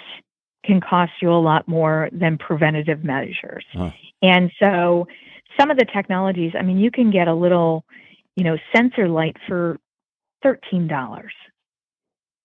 can 0.64 0.82
cost 0.82 1.12
you 1.22 1.32
a 1.32 1.40
lot 1.40 1.68
more 1.68 2.10
than 2.12 2.38
preventative 2.38 3.04
measures. 3.04 3.66
Huh. 3.74 3.92
And 4.22 4.52
so 4.60 5.08
some 5.60 5.70
of 5.70 5.78
the 5.78 5.86
technologies, 5.86 6.54
I 6.58 6.64
mean, 6.64 6.78
you 6.78 6.92
can 6.92 7.12
get 7.12 7.28
a 7.28 7.34
little, 7.34 7.86
you 8.36 8.44
know, 8.44 8.58
sensor 8.76 9.08
light 9.08 9.36
for 9.48 9.78
$13. 10.44 11.30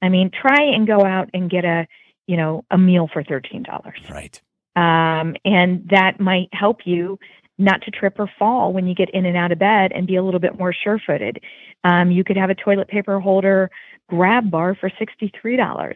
I 0.02 0.08
mean, 0.08 0.30
try 0.30 0.62
and 0.62 0.86
go 0.86 1.04
out 1.04 1.30
and 1.34 1.50
get 1.50 1.64
a, 1.64 1.86
you 2.26 2.36
know, 2.36 2.64
a 2.70 2.78
meal 2.78 3.08
for 3.12 3.22
$13. 3.22 3.64
Right. 4.10 4.40
Um, 4.76 5.34
and 5.44 5.88
that 5.90 6.20
might 6.20 6.48
help 6.52 6.80
you 6.84 7.18
not 7.58 7.82
to 7.82 7.90
trip 7.90 8.14
or 8.18 8.30
fall 8.38 8.72
when 8.72 8.86
you 8.86 8.94
get 8.94 9.10
in 9.10 9.26
and 9.26 9.36
out 9.36 9.50
of 9.50 9.58
bed 9.58 9.90
and 9.92 10.06
be 10.06 10.14
a 10.14 10.22
little 10.22 10.38
bit 10.38 10.56
more 10.56 10.72
sure 10.72 11.00
footed. 11.04 11.40
Um, 11.82 12.12
you 12.12 12.22
could 12.22 12.36
have 12.36 12.50
a 12.50 12.54
toilet 12.54 12.88
paper 12.88 13.18
holder 13.18 13.70
grab 14.08 14.50
bar 14.50 14.76
for 14.76 14.90
$63. 14.90 15.94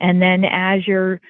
And 0.00 0.22
then 0.22 0.44
as 0.44 0.86
you're, 0.86 1.20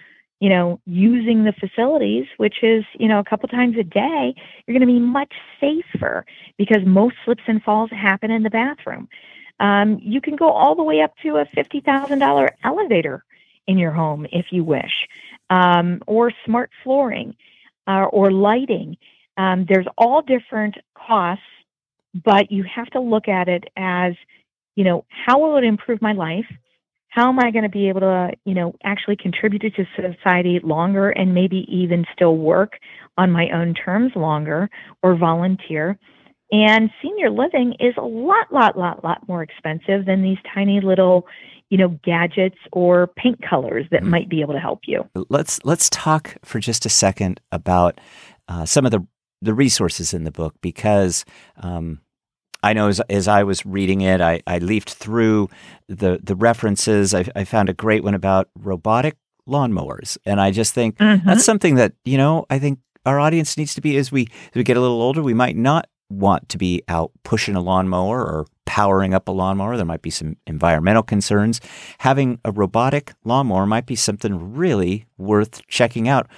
you 0.42 0.48
know, 0.48 0.80
using 0.86 1.44
the 1.44 1.52
facilities, 1.52 2.26
which 2.36 2.64
is, 2.64 2.82
you 2.98 3.06
know, 3.06 3.20
a 3.20 3.24
couple 3.24 3.48
times 3.48 3.76
a 3.78 3.84
day, 3.84 4.34
you're 4.66 4.76
going 4.76 4.80
to 4.80 4.92
be 4.92 4.98
much 4.98 5.32
safer 5.60 6.26
because 6.58 6.78
most 6.84 7.14
slips 7.24 7.44
and 7.46 7.62
falls 7.62 7.90
happen 7.92 8.32
in 8.32 8.42
the 8.42 8.50
bathroom. 8.50 9.08
Um, 9.60 10.00
you 10.02 10.20
can 10.20 10.34
go 10.34 10.50
all 10.50 10.74
the 10.74 10.82
way 10.82 11.00
up 11.00 11.12
to 11.22 11.36
a 11.36 11.46
$50,000 11.56 12.48
elevator 12.64 13.24
in 13.68 13.78
your 13.78 13.92
home 13.92 14.26
if 14.32 14.46
you 14.50 14.64
wish, 14.64 15.06
um, 15.48 16.02
or 16.08 16.32
smart 16.44 16.72
flooring 16.82 17.36
uh, 17.86 18.06
or 18.10 18.32
lighting. 18.32 18.96
Um, 19.36 19.64
there's 19.68 19.86
all 19.96 20.22
different 20.22 20.74
costs, 20.94 21.44
but 22.24 22.50
you 22.50 22.64
have 22.64 22.88
to 22.90 23.00
look 23.00 23.28
at 23.28 23.48
it 23.48 23.62
as, 23.76 24.14
you 24.74 24.82
know, 24.82 25.04
how 25.08 25.38
will 25.38 25.56
it 25.56 25.62
improve 25.62 26.02
my 26.02 26.14
life? 26.14 26.46
How 27.12 27.28
am 27.28 27.38
I 27.38 27.50
going 27.50 27.64
to 27.64 27.68
be 27.68 27.90
able 27.90 28.00
to, 28.00 28.30
you 28.46 28.54
know, 28.54 28.74
actually 28.84 29.16
contribute 29.16 29.60
to 29.60 29.84
society 29.94 30.60
longer 30.62 31.10
and 31.10 31.34
maybe 31.34 31.66
even 31.68 32.06
still 32.14 32.38
work 32.38 32.78
on 33.18 33.30
my 33.30 33.50
own 33.50 33.74
terms 33.74 34.12
longer 34.16 34.70
or 35.02 35.14
volunteer? 35.14 35.98
And 36.52 36.88
senior 37.02 37.28
living 37.28 37.74
is 37.80 37.92
a 37.98 38.02
lot, 38.02 38.50
lot, 38.50 38.78
lot, 38.78 39.04
lot 39.04 39.28
more 39.28 39.42
expensive 39.42 40.06
than 40.06 40.22
these 40.22 40.38
tiny 40.54 40.80
little, 40.80 41.26
you 41.68 41.76
know, 41.76 41.88
gadgets 42.02 42.56
or 42.72 43.08
paint 43.08 43.40
colors 43.46 43.84
that 43.90 44.04
mm. 44.04 44.08
might 44.08 44.30
be 44.30 44.40
able 44.40 44.54
to 44.54 44.60
help 44.60 44.80
you. 44.86 45.04
Let's 45.28 45.62
let's 45.66 45.90
talk 45.90 46.38
for 46.42 46.60
just 46.60 46.86
a 46.86 46.90
second 46.90 47.42
about 47.52 48.00
uh, 48.48 48.64
some 48.64 48.86
of 48.86 48.90
the 48.90 49.06
the 49.42 49.52
resources 49.52 50.14
in 50.14 50.24
the 50.24 50.30
book 50.30 50.54
because 50.62 51.26
um, 51.58 52.00
I 52.62 52.72
know 52.72 52.88
as, 52.88 53.00
as 53.10 53.28
I 53.28 53.42
was 53.42 53.66
reading 53.66 54.02
it, 54.02 54.20
I, 54.20 54.42
I 54.46 54.58
leafed 54.58 54.94
through 54.94 55.48
the 55.88 56.20
the 56.22 56.36
references. 56.36 57.14
I, 57.14 57.28
I 57.34 57.44
found 57.44 57.68
a 57.68 57.74
great 57.74 58.04
one 58.04 58.14
about 58.14 58.48
robotic 58.58 59.16
lawnmowers, 59.48 60.16
and 60.24 60.40
I 60.40 60.50
just 60.50 60.74
think 60.74 60.98
mm-hmm. 60.98 61.26
that's 61.26 61.44
something 61.44 61.74
that 61.76 61.92
you 62.04 62.16
know 62.16 62.46
I 62.50 62.58
think 62.58 62.78
our 63.04 63.18
audience 63.18 63.56
needs 63.56 63.74
to 63.74 63.80
be 63.80 63.96
as 63.96 64.12
we 64.12 64.22
as 64.22 64.54
we 64.54 64.64
get 64.64 64.76
a 64.76 64.80
little 64.80 65.02
older. 65.02 65.22
We 65.22 65.34
might 65.34 65.56
not 65.56 65.88
want 66.08 66.48
to 66.50 66.58
be 66.58 66.82
out 66.88 67.10
pushing 67.24 67.56
a 67.56 67.60
lawnmower 67.60 68.20
or 68.20 68.46
powering 68.66 69.14
up 69.14 69.28
a 69.28 69.32
lawnmower. 69.32 69.76
There 69.76 69.86
might 69.86 70.02
be 70.02 70.10
some 70.10 70.36
environmental 70.46 71.02
concerns. 71.02 71.60
Having 71.98 72.38
a 72.44 72.52
robotic 72.52 73.12
lawnmower 73.24 73.66
might 73.66 73.86
be 73.86 73.96
something 73.96 74.54
really 74.54 75.06
worth 75.18 75.66
checking 75.68 76.08
out. 76.08 76.28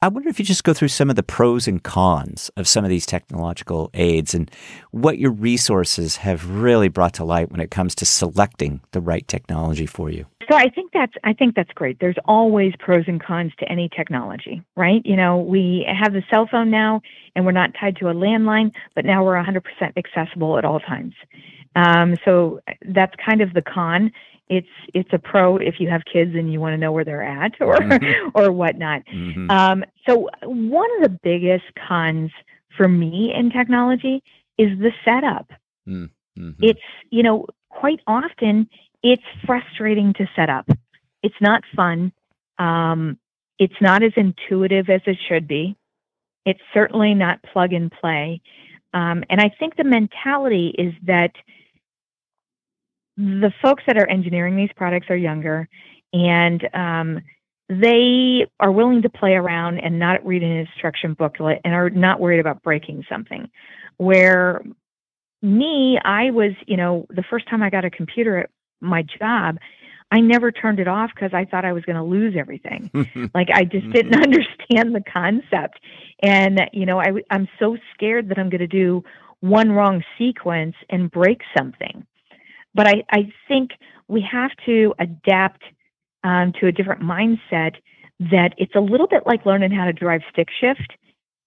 I 0.00 0.06
wonder 0.06 0.28
if 0.28 0.38
you 0.38 0.44
just 0.44 0.62
go 0.62 0.72
through 0.72 0.88
some 0.88 1.10
of 1.10 1.16
the 1.16 1.24
pros 1.24 1.66
and 1.66 1.82
cons 1.82 2.52
of 2.56 2.68
some 2.68 2.84
of 2.84 2.88
these 2.88 3.04
technological 3.04 3.90
aids 3.94 4.32
and 4.32 4.48
what 4.92 5.18
your 5.18 5.32
resources 5.32 6.18
have 6.18 6.48
really 6.48 6.86
brought 6.86 7.14
to 7.14 7.24
light 7.24 7.50
when 7.50 7.58
it 7.58 7.72
comes 7.72 7.96
to 7.96 8.06
selecting 8.06 8.80
the 8.92 9.00
right 9.00 9.26
technology 9.26 9.86
for 9.86 10.08
you. 10.08 10.24
So 10.48 10.56
I 10.56 10.68
think 10.70 10.92
that's 10.92 11.14
I 11.24 11.32
think 11.32 11.56
that's 11.56 11.72
great. 11.72 11.98
There's 11.98 12.16
always 12.26 12.74
pros 12.78 13.04
and 13.08 13.20
cons 13.20 13.52
to 13.58 13.70
any 13.70 13.88
technology, 13.88 14.62
right? 14.76 15.02
You 15.04 15.16
know, 15.16 15.38
we 15.38 15.84
have 16.00 16.12
the 16.12 16.22
cell 16.30 16.48
phone 16.48 16.70
now 16.70 17.00
and 17.34 17.44
we're 17.44 17.50
not 17.50 17.70
tied 17.78 17.96
to 17.96 18.08
a 18.08 18.14
landline, 18.14 18.70
but 18.94 19.04
now 19.04 19.24
we're 19.24 19.34
100% 19.34 19.62
accessible 19.96 20.58
at 20.58 20.64
all 20.64 20.78
times. 20.78 21.14
Um, 21.74 22.14
so 22.24 22.60
that's 22.86 23.14
kind 23.24 23.40
of 23.40 23.52
the 23.52 23.62
con 23.62 24.12
it's 24.48 24.68
it's 24.94 25.10
a 25.12 25.18
pro 25.18 25.56
if 25.56 25.78
you 25.78 25.88
have 25.88 26.02
kids 26.10 26.34
and 26.34 26.52
you 26.52 26.60
want 26.60 26.72
to 26.74 26.78
know 26.78 26.92
where 26.92 27.04
they're 27.04 27.22
at 27.22 27.52
or 27.60 27.76
mm-hmm. 27.76 28.28
or 28.34 28.50
whatnot. 28.52 29.02
Mm-hmm. 29.06 29.50
Um, 29.50 29.84
so 30.06 30.28
one 30.42 30.88
of 30.96 31.02
the 31.02 31.18
biggest 31.22 31.64
cons 31.86 32.30
for 32.76 32.88
me 32.88 33.32
in 33.34 33.50
technology 33.50 34.22
is 34.56 34.78
the 34.78 34.92
setup. 35.04 35.50
Mm-hmm. 35.88 36.50
It's 36.62 36.80
you 37.10 37.22
know 37.22 37.46
quite 37.68 38.00
often 38.06 38.68
it's 39.02 39.22
frustrating 39.46 40.12
to 40.14 40.28
set 40.34 40.50
up. 40.50 40.68
It's 41.22 41.40
not 41.40 41.62
fun. 41.76 42.12
Um, 42.58 43.18
it's 43.58 43.80
not 43.80 44.02
as 44.02 44.12
intuitive 44.16 44.88
as 44.88 45.00
it 45.06 45.18
should 45.28 45.46
be. 45.46 45.76
It's 46.44 46.60
certainly 46.72 47.14
not 47.14 47.42
plug 47.42 47.72
and 47.72 47.90
play. 47.90 48.40
Um, 48.94 49.24
and 49.28 49.40
I 49.40 49.50
think 49.58 49.76
the 49.76 49.84
mentality 49.84 50.74
is 50.78 50.94
that 51.06 51.32
the 53.18 53.52
folks 53.60 53.82
that 53.88 53.98
are 53.98 54.06
engineering 54.06 54.56
these 54.56 54.70
products 54.76 55.10
are 55.10 55.16
younger 55.16 55.68
and 56.12 56.68
um, 56.72 57.20
they 57.68 58.46
are 58.60 58.70
willing 58.70 59.02
to 59.02 59.10
play 59.10 59.32
around 59.32 59.78
and 59.78 59.98
not 59.98 60.24
read 60.24 60.42
an 60.42 60.52
instruction 60.52 61.14
booklet 61.14 61.60
and 61.64 61.74
are 61.74 61.90
not 61.90 62.20
worried 62.20 62.38
about 62.38 62.62
breaking 62.62 63.04
something. 63.10 63.50
Where 63.96 64.62
me, 65.42 65.98
I 66.02 66.30
was, 66.30 66.52
you 66.66 66.76
know, 66.76 67.06
the 67.10 67.24
first 67.28 67.48
time 67.48 67.62
I 67.62 67.70
got 67.70 67.84
a 67.84 67.90
computer 67.90 68.38
at 68.38 68.50
my 68.80 69.02
job, 69.02 69.58
I 70.10 70.20
never 70.20 70.52
turned 70.52 70.78
it 70.78 70.88
off 70.88 71.10
because 71.14 71.34
I 71.34 71.44
thought 71.44 71.64
I 71.64 71.72
was 71.72 71.84
going 71.84 71.96
to 71.96 72.02
lose 72.02 72.34
everything. 72.38 72.90
like 73.34 73.48
I 73.52 73.64
just 73.64 73.90
didn't 73.90 74.12
mm-hmm. 74.12 74.22
understand 74.22 74.94
the 74.94 75.02
concept. 75.12 75.80
And, 76.22 76.60
you 76.72 76.86
know, 76.86 77.00
I, 77.00 77.12
I'm 77.30 77.48
so 77.58 77.76
scared 77.94 78.28
that 78.28 78.38
I'm 78.38 78.48
going 78.48 78.60
to 78.60 78.66
do 78.68 79.02
one 79.40 79.72
wrong 79.72 80.02
sequence 80.16 80.76
and 80.88 81.10
break 81.10 81.42
something. 81.56 82.06
But 82.78 82.86
I, 82.86 83.02
I 83.10 83.32
think 83.48 83.72
we 84.06 84.24
have 84.30 84.52
to 84.66 84.94
adapt 85.00 85.64
um, 86.22 86.52
to 86.60 86.68
a 86.68 86.72
different 86.72 87.02
mindset 87.02 87.72
that 88.20 88.54
it's 88.56 88.76
a 88.76 88.80
little 88.80 89.08
bit 89.08 89.24
like 89.26 89.44
learning 89.44 89.72
how 89.72 89.86
to 89.86 89.92
drive 89.92 90.20
stick 90.32 90.46
shift. 90.60 90.92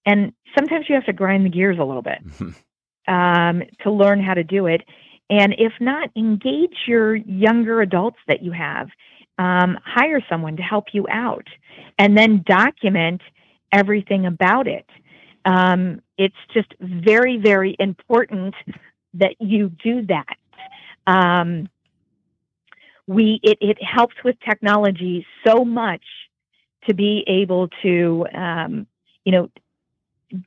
And 0.04 0.34
sometimes 0.54 0.84
you 0.90 0.94
have 0.94 1.06
to 1.06 1.14
grind 1.14 1.46
the 1.46 1.50
gears 1.50 1.78
a 1.80 1.84
little 1.84 2.02
bit 2.02 2.18
um, 3.08 3.62
to 3.82 3.90
learn 3.90 4.22
how 4.22 4.34
to 4.34 4.44
do 4.44 4.66
it. 4.66 4.82
And 5.30 5.54
if 5.56 5.72
not, 5.80 6.10
engage 6.14 6.76
your 6.86 7.16
younger 7.16 7.80
adults 7.80 8.18
that 8.28 8.42
you 8.42 8.52
have. 8.52 8.88
Um, 9.38 9.78
hire 9.82 10.20
someone 10.28 10.58
to 10.58 10.62
help 10.62 10.88
you 10.92 11.06
out 11.10 11.46
and 11.98 12.14
then 12.14 12.44
document 12.46 13.22
everything 13.72 14.26
about 14.26 14.66
it. 14.68 14.84
Um, 15.46 16.02
it's 16.18 16.36
just 16.52 16.74
very, 16.78 17.40
very 17.42 17.74
important 17.78 18.54
that 19.14 19.36
you 19.40 19.70
do 19.82 20.04
that 20.08 20.36
um, 21.06 21.68
we 23.06 23.40
it, 23.42 23.58
it 23.60 23.78
helps 23.82 24.14
with 24.24 24.36
technology 24.40 25.26
so 25.46 25.64
much 25.64 26.04
to 26.88 26.94
be 26.94 27.24
able 27.26 27.68
to 27.82 28.26
um, 28.34 28.86
you 29.24 29.32
know 29.32 29.48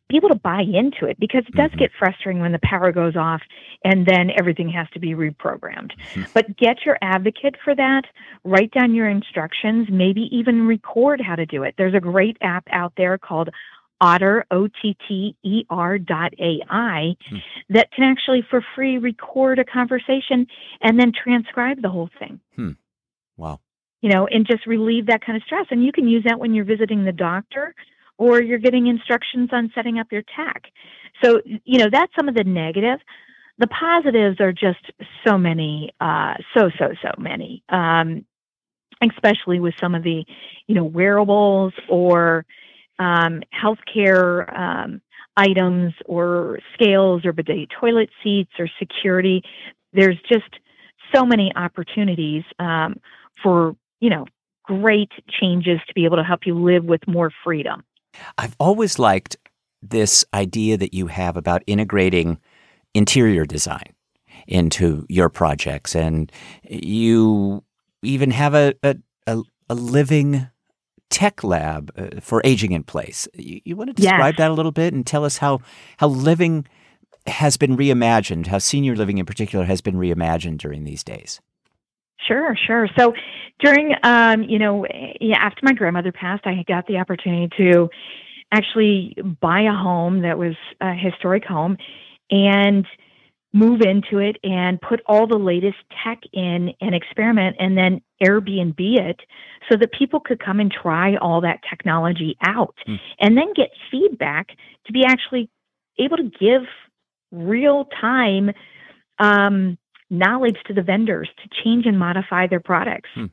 be 0.09 0.17
able 0.17 0.29
to 0.29 0.35
buy 0.35 0.61
into 0.61 1.05
it 1.05 1.19
because 1.19 1.43
it 1.47 1.53
does 1.55 1.69
mm-hmm. 1.69 1.79
get 1.79 1.91
frustrating 1.97 2.41
when 2.41 2.51
the 2.51 2.59
power 2.63 2.91
goes 2.91 3.15
off 3.15 3.41
and 3.83 4.05
then 4.05 4.31
everything 4.35 4.69
has 4.69 4.87
to 4.93 4.99
be 4.99 5.13
reprogrammed. 5.13 5.91
Mm-hmm. 5.91 6.23
But 6.33 6.57
get 6.57 6.85
your 6.85 6.97
advocate 7.01 7.55
for 7.63 7.75
that, 7.75 8.03
write 8.43 8.71
down 8.71 8.95
your 8.95 9.07
instructions, 9.07 9.87
maybe 9.91 10.21
even 10.31 10.65
record 10.65 11.21
how 11.21 11.35
to 11.35 11.45
do 11.45 11.63
it. 11.63 11.75
There's 11.77 11.93
a 11.93 11.99
great 11.99 12.37
app 12.41 12.67
out 12.71 12.93
there 12.97 13.17
called 13.17 13.49
Otter, 14.01 14.45
O 14.51 14.67
T 14.67 14.97
T 15.07 15.35
E 15.43 15.63
R 15.69 15.97
dot 15.97 16.33
A 16.39 16.59
I, 16.69 17.15
hmm. 17.29 17.37
that 17.69 17.91
can 17.91 18.03
actually 18.03 18.43
for 18.49 18.63
free 18.75 18.97
record 18.97 19.59
a 19.59 19.65
conversation 19.65 20.47
and 20.81 20.99
then 20.99 21.11
transcribe 21.11 21.81
the 21.81 21.89
whole 21.89 22.09
thing. 22.19 22.39
Hmm. 22.55 22.71
Wow. 23.37 23.59
You 24.01 24.09
know, 24.09 24.27
and 24.27 24.45
just 24.45 24.65
relieve 24.65 25.07
that 25.07 25.25
kind 25.25 25.35
of 25.35 25.43
stress. 25.43 25.65
And 25.71 25.83
you 25.83 25.91
can 25.91 26.07
use 26.07 26.23
that 26.25 26.39
when 26.39 26.53
you're 26.53 26.65
visiting 26.65 27.05
the 27.05 27.11
doctor 27.11 27.73
or 28.17 28.41
you're 28.41 28.59
getting 28.59 28.87
instructions 28.87 29.49
on 29.51 29.71
setting 29.73 29.99
up 29.99 30.07
your 30.11 30.23
tech. 30.35 30.65
So, 31.23 31.41
you 31.63 31.79
know, 31.79 31.89
that's 31.91 32.11
some 32.15 32.29
of 32.29 32.35
the 32.35 32.43
negative. 32.43 32.99
The 33.57 33.67
positives 33.67 34.39
are 34.41 34.51
just 34.51 34.91
so 35.25 35.37
many, 35.37 35.93
uh, 36.01 36.35
so, 36.55 36.69
so, 36.77 36.93
so 37.01 37.11
many, 37.17 37.63
um, 37.69 38.25
especially 39.01 39.59
with 39.59 39.73
some 39.79 39.95
of 39.95 40.03
the, 40.03 40.25
you 40.67 40.75
know, 40.75 40.83
wearables 40.83 41.73
or 41.89 42.45
um, 42.99 43.41
healthcare 43.53 44.57
um, 44.57 45.01
items 45.37 45.93
or 46.05 46.59
scales 46.73 47.25
or 47.25 47.33
bidet 47.33 47.69
toilet 47.79 48.09
seats 48.23 48.51
or 48.57 48.69
security. 48.79 49.41
There's 49.93 50.17
just 50.31 50.49
so 51.13 51.25
many 51.25 51.51
opportunities 51.55 52.43
um, 52.59 52.99
for, 53.41 53.75
you 53.99 54.09
know, 54.09 54.25
great 54.63 55.11
changes 55.39 55.79
to 55.87 55.93
be 55.93 56.05
able 56.05 56.17
to 56.17 56.23
help 56.23 56.41
you 56.45 56.55
live 56.55 56.85
with 56.85 57.01
more 57.07 57.31
freedom. 57.43 57.83
I've 58.37 58.55
always 58.59 58.97
liked 58.97 59.37
this 59.81 60.25
idea 60.33 60.77
that 60.77 60.93
you 60.93 61.07
have 61.07 61.37
about 61.37 61.63
integrating 61.67 62.39
interior 62.93 63.45
design 63.45 63.93
into 64.47 65.05
your 65.09 65.29
projects, 65.29 65.95
and 65.95 66.31
you 66.63 67.63
even 68.01 68.31
have 68.31 68.53
a 68.53 68.73
a, 68.83 68.95
a, 69.27 69.41
a 69.69 69.75
living 69.75 70.47
tech 71.15 71.45
lab 71.45 71.93
uh, 71.97 72.19
for 72.19 72.41
aging 72.43 72.73
in 72.73 72.83
place. 72.83 73.25
You, 73.35 73.61
you 73.63 73.77
want 73.77 73.87
to 73.87 73.93
describe 73.93 74.33
yes. 74.33 74.37
that 74.37 74.51
a 74.51 74.53
little 74.53 74.73
bit 74.73 74.93
and 74.93 75.07
tell 75.07 75.23
us 75.23 75.37
how 75.37 75.61
how 75.95 76.07
living 76.07 76.67
has 77.25 77.55
been 77.55 77.77
reimagined, 77.77 78.47
how 78.47 78.57
senior 78.57 78.97
living 78.97 79.17
in 79.17 79.25
particular 79.25 79.63
has 79.63 79.79
been 79.79 79.95
reimagined 79.95 80.57
during 80.57 80.83
these 80.83 81.05
days. 81.05 81.39
Sure, 82.27 82.53
sure. 82.67 82.89
So 82.99 83.13
during, 83.63 83.95
um, 84.03 84.43
you 84.43 84.59
know, 84.59 84.85
after 84.85 85.61
my 85.63 85.71
grandmother 85.71 86.11
passed, 86.11 86.45
I 86.45 86.65
got 86.67 86.85
the 86.85 86.97
opportunity 86.97 87.49
to 87.59 87.89
actually 88.51 89.15
buy 89.39 89.61
a 89.61 89.71
home 89.71 90.21
that 90.23 90.37
was 90.37 90.55
a 90.81 90.93
historic 90.93 91.45
home 91.45 91.77
and 92.29 92.85
move 93.55 93.79
into 93.79 94.19
it 94.19 94.35
and 94.43 94.81
put 94.81 95.01
all 95.07 95.27
the 95.27 95.37
latest 95.37 95.77
tech 96.03 96.19
in 96.33 96.73
and 96.81 96.93
experiment 96.93 97.55
and 97.57 97.77
then 97.77 98.01
Airbnb 98.21 98.75
it 98.77 99.21
so 99.71 99.77
that 99.77 99.93
people 99.93 100.19
could 100.19 100.43
come 100.43 100.59
and 100.59 100.69
try 100.69 101.15
all 101.15 101.39
that 101.39 101.61
technology 101.69 102.35
out 102.45 102.75
mm. 102.85 102.97
and 103.21 103.37
then 103.37 103.53
get 103.55 103.69
feedback 103.89 104.49
to 104.85 104.91
be 104.91 105.05
actually 105.05 105.49
able 105.97 106.17
to 106.17 106.29
give 106.37 106.63
real 107.31 107.85
time 108.01 108.51
um, 109.19 109.77
knowledge 110.09 110.57
to 110.67 110.73
the 110.73 110.81
vendors 110.81 111.29
to 111.41 111.63
change 111.63 111.85
and 111.85 111.97
modify 111.97 112.47
their 112.47 112.59
products 112.59 113.09
hmm. 113.15 113.25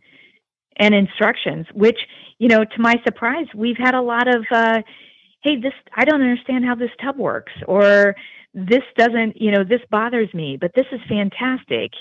and 0.76 0.94
instructions, 0.94 1.66
which, 1.74 1.98
you 2.38 2.48
know, 2.48 2.64
to 2.64 2.80
my 2.80 2.94
surprise, 3.04 3.46
we've 3.54 3.76
had 3.76 3.94
a 3.94 4.00
lot 4.00 4.28
of, 4.28 4.44
uh, 4.50 4.82
hey, 5.42 5.60
this, 5.60 5.74
I 5.94 6.04
don't 6.04 6.22
understand 6.22 6.64
how 6.64 6.74
this 6.74 6.90
tub 7.02 7.18
works, 7.18 7.52
or 7.66 8.14
this 8.54 8.82
doesn't, 8.96 9.40
you 9.40 9.50
know, 9.50 9.64
this 9.64 9.80
bothers 9.90 10.32
me, 10.34 10.56
but 10.60 10.72
this 10.74 10.86
is 10.92 11.00
fantastic. 11.08 11.92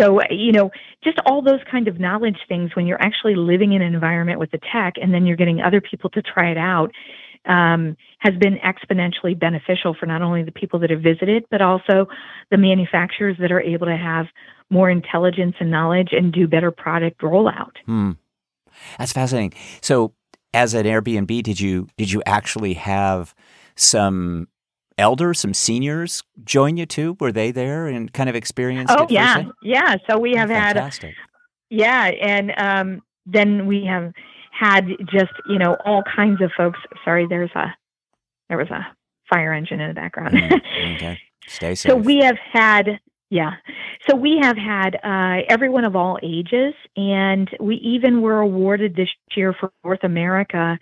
So, 0.00 0.20
you 0.30 0.52
know, 0.52 0.70
just 1.02 1.18
all 1.26 1.42
those 1.42 1.60
kind 1.70 1.88
of 1.88 1.98
knowledge 1.98 2.38
things 2.48 2.76
when 2.76 2.86
you're 2.86 3.02
actually 3.02 3.34
living 3.34 3.72
in 3.72 3.82
an 3.82 3.94
environment 3.94 4.38
with 4.38 4.50
the 4.50 4.60
tech 4.72 4.94
and 5.00 5.12
then 5.12 5.26
you're 5.26 5.36
getting 5.36 5.60
other 5.60 5.80
people 5.80 6.10
to 6.10 6.22
try 6.22 6.50
it 6.50 6.58
out 6.58 6.92
um, 7.46 7.96
has 8.18 8.34
been 8.34 8.58
exponentially 8.58 9.38
beneficial 9.38 9.94
for 9.98 10.06
not 10.06 10.22
only 10.22 10.42
the 10.42 10.52
people 10.52 10.78
that 10.80 10.90
have 10.90 11.00
visited, 11.00 11.44
but 11.50 11.62
also 11.62 12.06
the 12.50 12.58
manufacturers 12.58 13.36
that 13.40 13.50
are 13.50 13.60
able 13.60 13.86
to 13.86 13.96
have 13.96 14.26
more 14.70 14.90
intelligence 14.90 15.56
and 15.58 15.70
knowledge 15.70 16.10
and 16.12 16.32
do 16.32 16.46
better 16.46 16.70
product 16.70 17.20
rollout. 17.20 17.72
Hmm. 17.86 18.12
That's 18.98 19.12
fascinating. 19.12 19.54
So, 19.80 20.12
as 20.54 20.74
an 20.74 20.86
Airbnb, 20.86 21.42
did 21.42 21.58
you 21.60 21.88
did 21.96 22.12
you 22.12 22.22
actually 22.26 22.74
have 22.74 23.34
some 23.76 24.48
elders, 24.98 25.40
some 25.40 25.54
seniors 25.54 26.22
join 26.44 26.76
you 26.76 26.86
too? 26.86 27.16
Were 27.20 27.32
they 27.32 27.50
there 27.50 27.86
and 27.86 28.12
kind 28.12 28.28
of 28.28 28.36
experienced? 28.36 28.94
Oh 28.96 29.06
yeah, 29.08 29.44
yeah. 29.62 29.96
So 30.08 30.18
we 30.18 30.34
have 30.34 30.50
oh, 30.50 30.54
had, 30.54 30.92
yeah, 31.70 32.04
and 32.06 32.52
um, 32.58 33.02
then 33.26 33.66
we 33.66 33.84
have 33.84 34.12
had 34.50 34.88
just 35.10 35.32
you 35.48 35.58
know 35.58 35.76
all 35.84 36.02
kinds 36.02 36.42
of 36.42 36.50
folks. 36.56 36.78
Sorry, 37.04 37.26
there's 37.26 37.50
a 37.54 37.74
there 38.48 38.58
was 38.58 38.70
a 38.70 38.86
fire 39.30 39.52
engine 39.52 39.80
in 39.80 39.88
the 39.88 39.94
background. 39.94 40.34
Mm, 40.34 40.96
okay, 40.96 41.18
stay 41.46 41.74
safe. 41.74 41.90
So 41.90 41.96
we 41.96 42.18
have 42.18 42.38
had 42.52 43.00
yeah. 43.30 43.52
So 44.08 44.16
we 44.16 44.38
have 44.42 44.56
had 44.56 44.96
uh, 45.04 45.44
everyone 45.48 45.84
of 45.84 45.94
all 45.94 46.18
ages, 46.22 46.74
and 46.96 47.48
we 47.60 47.76
even 47.76 48.22
were 48.22 48.40
awarded 48.40 48.96
this 48.96 49.08
year 49.36 49.54
for 49.58 49.70
North 49.84 50.02
America 50.02 50.78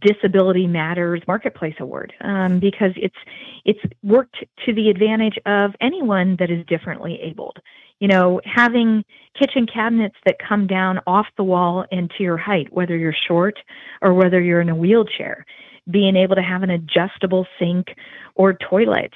Disability 0.00 0.66
Matters 0.66 1.22
Marketplace 1.26 1.76
Award 1.80 2.12
um, 2.20 2.58
because 2.58 2.92
it's 2.96 3.16
it's 3.64 3.80
worked 4.02 4.36
to 4.66 4.74
the 4.74 4.90
advantage 4.90 5.38
of 5.46 5.72
anyone 5.80 6.36
that 6.38 6.50
is 6.50 6.64
differently 6.66 7.18
abled. 7.22 7.58
You 8.00 8.08
know, 8.08 8.40
having 8.44 9.04
kitchen 9.38 9.66
cabinets 9.66 10.16
that 10.24 10.36
come 10.46 10.66
down 10.66 11.00
off 11.06 11.26
the 11.36 11.44
wall 11.44 11.84
and 11.90 12.10
to 12.16 12.22
your 12.22 12.36
height, 12.36 12.72
whether 12.72 12.96
you're 12.96 13.14
short 13.26 13.58
or 14.02 14.14
whether 14.14 14.40
you're 14.40 14.60
in 14.60 14.68
a 14.68 14.74
wheelchair, 14.74 15.44
being 15.90 16.16
able 16.16 16.36
to 16.36 16.42
have 16.42 16.62
an 16.62 16.70
adjustable 16.70 17.46
sink 17.58 17.88
or 18.34 18.54
toilet, 18.54 19.12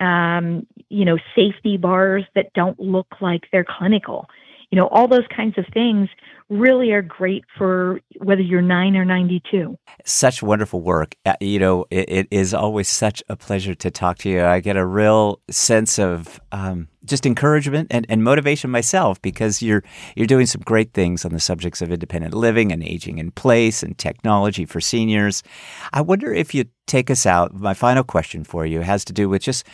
um, 0.00 0.66
you 0.88 1.04
know, 1.04 1.18
safety 1.36 1.76
bars 1.76 2.24
that 2.34 2.52
don't 2.54 2.78
look 2.80 3.06
like 3.20 3.42
they're 3.52 3.66
clinical 3.78 4.26
you 4.74 4.80
know, 4.80 4.88
all 4.88 5.06
those 5.06 5.26
kinds 5.28 5.56
of 5.56 5.64
things 5.72 6.08
really 6.50 6.90
are 6.90 7.00
great 7.00 7.44
for 7.56 8.00
whether 8.18 8.42
you're 8.42 8.60
nine 8.60 8.96
or 8.96 9.04
92. 9.04 9.78
Such 10.04 10.42
wonderful 10.42 10.80
work. 10.80 11.14
Uh, 11.24 11.36
you 11.40 11.60
know, 11.60 11.86
it, 11.92 12.08
it 12.08 12.28
is 12.32 12.52
always 12.52 12.88
such 12.88 13.22
a 13.28 13.36
pleasure 13.36 13.76
to 13.76 13.90
talk 13.92 14.18
to 14.18 14.28
you. 14.28 14.44
I 14.44 14.58
get 14.58 14.76
a 14.76 14.84
real 14.84 15.40
sense 15.48 16.00
of 16.00 16.40
um, 16.50 16.88
just 17.04 17.24
encouragement 17.24 17.86
and, 17.92 18.04
and 18.08 18.24
motivation 18.24 18.68
myself 18.68 19.22
because 19.22 19.62
you're 19.62 19.84
you're 20.16 20.26
doing 20.26 20.46
some 20.46 20.62
great 20.62 20.92
things 20.92 21.24
on 21.24 21.32
the 21.32 21.38
subjects 21.38 21.80
of 21.80 21.92
independent 21.92 22.34
living 22.34 22.72
and 22.72 22.82
aging 22.82 23.18
in 23.18 23.30
place 23.30 23.84
and 23.84 23.96
technology 23.96 24.64
for 24.64 24.80
seniors. 24.80 25.44
I 25.92 26.00
wonder 26.00 26.34
if 26.34 26.52
you 26.52 26.64
take 26.86 27.10
us 27.10 27.26
out. 27.26 27.54
My 27.54 27.74
final 27.74 28.02
question 28.02 28.42
for 28.42 28.66
you 28.66 28.80
has 28.80 29.04
to 29.04 29.12
do 29.12 29.28
with 29.28 29.42
just 29.42 29.64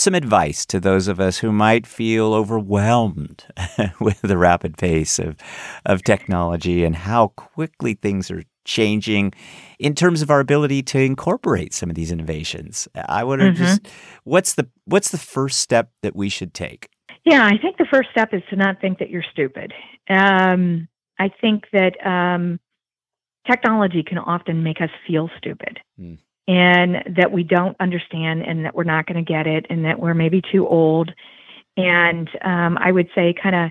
some 0.00 0.14
advice 0.14 0.64
to 0.66 0.80
those 0.80 1.08
of 1.08 1.20
us 1.20 1.38
who 1.38 1.52
might 1.52 1.86
feel 1.86 2.34
overwhelmed 2.34 3.44
with 4.00 4.20
the 4.22 4.38
rapid 4.38 4.76
pace 4.76 5.18
of, 5.18 5.36
of 5.84 6.02
technology 6.02 6.84
and 6.84 6.96
how 6.96 7.28
quickly 7.28 7.94
things 7.94 8.30
are 8.30 8.42
changing 8.64 9.32
in 9.78 9.94
terms 9.94 10.22
of 10.22 10.30
our 10.30 10.40
ability 10.40 10.82
to 10.82 10.98
incorporate 10.98 11.74
some 11.74 11.90
of 11.90 11.96
these 11.96 12.12
innovations. 12.12 12.88
I 12.94 13.24
wonder 13.24 13.46
mm-hmm. 13.46 13.62
just 13.62 13.88
what's 14.24 14.54
the 14.54 14.68
what's 14.84 15.10
the 15.10 15.18
first 15.18 15.60
step 15.60 15.90
that 16.02 16.14
we 16.14 16.28
should 16.28 16.54
take? 16.54 16.88
Yeah, 17.24 17.44
I 17.44 17.58
think 17.58 17.76
the 17.76 17.86
first 17.90 18.10
step 18.10 18.32
is 18.32 18.42
to 18.50 18.56
not 18.56 18.80
think 18.80 18.98
that 18.98 19.10
you're 19.10 19.24
stupid. 19.30 19.72
Um, 20.08 20.88
I 21.18 21.30
think 21.40 21.64
that 21.72 21.94
um, 22.04 22.58
technology 23.46 24.02
can 24.02 24.18
often 24.18 24.62
make 24.62 24.80
us 24.80 24.90
feel 25.06 25.30
stupid. 25.38 25.80
Mm 26.00 26.18
and 26.50 27.14
that 27.16 27.30
we 27.30 27.44
don't 27.44 27.76
understand 27.78 28.42
and 28.42 28.64
that 28.64 28.74
we're 28.74 28.82
not 28.82 29.06
going 29.06 29.24
to 29.24 29.32
get 29.32 29.46
it 29.46 29.66
and 29.70 29.84
that 29.84 30.00
we're 30.00 30.14
maybe 30.14 30.42
too 30.50 30.66
old. 30.66 31.12
And 31.76 32.28
um, 32.42 32.76
I 32.80 32.90
would 32.90 33.08
say, 33.14 33.32
kind 33.40 33.54
of, 33.54 33.70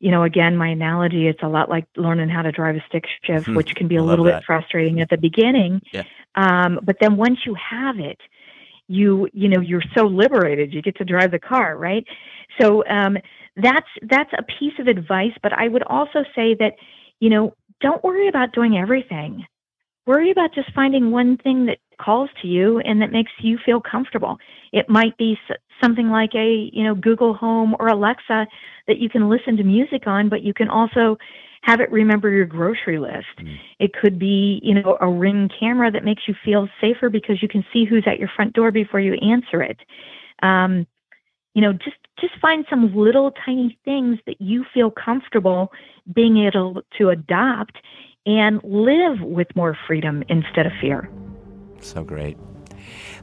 you 0.00 0.10
know, 0.10 0.24
again, 0.24 0.56
my 0.56 0.66
analogy, 0.66 1.28
it's 1.28 1.44
a 1.44 1.48
lot 1.48 1.70
like 1.70 1.86
learning 1.96 2.28
how 2.28 2.42
to 2.42 2.50
drive 2.50 2.74
a 2.74 2.84
stick 2.88 3.04
shift, 3.22 3.46
hmm. 3.46 3.54
which 3.54 3.76
can 3.76 3.86
be 3.86 3.94
a 3.94 4.02
little 4.02 4.24
that. 4.24 4.40
bit 4.40 4.44
frustrating 4.44 5.00
at 5.00 5.08
the 5.08 5.16
beginning. 5.16 5.80
Yeah. 5.92 6.02
Um, 6.34 6.80
but 6.82 6.96
then 7.00 7.16
once 7.16 7.38
you 7.46 7.54
have 7.54 8.00
it, 8.00 8.18
you 8.88 9.28
you 9.32 9.48
know 9.48 9.60
you're 9.60 9.82
so 9.96 10.06
liberated 10.06 10.72
you 10.72 10.80
get 10.80 10.94
to 10.94 11.04
drive 11.04 11.32
the 11.32 11.40
car 11.40 11.76
right 11.76 12.06
so 12.60 12.86
um, 12.86 13.18
that's 13.56 13.88
that's 14.02 14.30
a 14.38 14.44
piece 14.44 14.74
of 14.78 14.86
advice 14.86 15.32
but 15.42 15.52
i 15.52 15.66
would 15.66 15.82
also 15.88 16.22
say 16.36 16.54
that 16.54 16.74
you 17.18 17.28
know 17.28 17.52
don't 17.80 18.04
worry 18.04 18.28
about 18.28 18.52
doing 18.52 18.78
everything 18.78 19.44
worry 20.06 20.30
about 20.30 20.54
just 20.54 20.72
finding 20.72 21.10
one 21.10 21.36
thing 21.36 21.66
that 21.66 21.78
calls 21.98 22.30
to 22.42 22.48
you 22.48 22.78
and 22.80 23.00
that 23.02 23.12
makes 23.12 23.32
you 23.40 23.58
feel 23.64 23.80
comfortable. 23.80 24.38
It 24.72 24.88
might 24.88 25.16
be 25.16 25.38
something 25.82 26.08
like 26.08 26.34
a, 26.34 26.70
you 26.72 26.84
know, 26.84 26.94
Google 26.94 27.34
Home 27.34 27.74
or 27.78 27.88
Alexa 27.88 28.46
that 28.86 28.98
you 28.98 29.08
can 29.08 29.28
listen 29.28 29.56
to 29.56 29.64
music 29.64 30.06
on, 30.06 30.28
but 30.28 30.42
you 30.42 30.54
can 30.54 30.68
also 30.68 31.18
have 31.62 31.80
it 31.80 31.90
remember 31.90 32.30
your 32.30 32.46
grocery 32.46 32.98
list. 32.98 33.26
Mm. 33.40 33.56
It 33.80 33.92
could 33.92 34.18
be, 34.18 34.60
you 34.62 34.74
know, 34.74 34.96
a 35.00 35.08
ring 35.08 35.50
camera 35.58 35.90
that 35.90 36.04
makes 36.04 36.22
you 36.28 36.34
feel 36.44 36.68
safer 36.80 37.10
because 37.10 37.42
you 37.42 37.48
can 37.48 37.64
see 37.72 37.84
who's 37.84 38.04
at 38.06 38.18
your 38.18 38.30
front 38.34 38.54
door 38.54 38.70
before 38.70 39.00
you 39.00 39.14
answer 39.14 39.62
it. 39.62 39.78
Um, 40.42 40.86
you 41.54 41.62
know, 41.62 41.72
just 41.72 41.96
just 42.20 42.34
find 42.40 42.64
some 42.70 42.94
little 42.94 43.32
tiny 43.44 43.78
things 43.84 44.18
that 44.26 44.40
you 44.40 44.64
feel 44.72 44.90
comfortable 44.90 45.72
being 46.14 46.38
able 46.38 46.82
to 46.98 47.10
adopt 47.10 47.76
and 48.26 48.60
live 48.62 49.20
with 49.20 49.48
more 49.54 49.76
freedom 49.86 50.22
instead 50.28 50.66
of 50.66 50.72
fear. 50.80 51.10
So 51.80 52.04
great. 52.04 52.36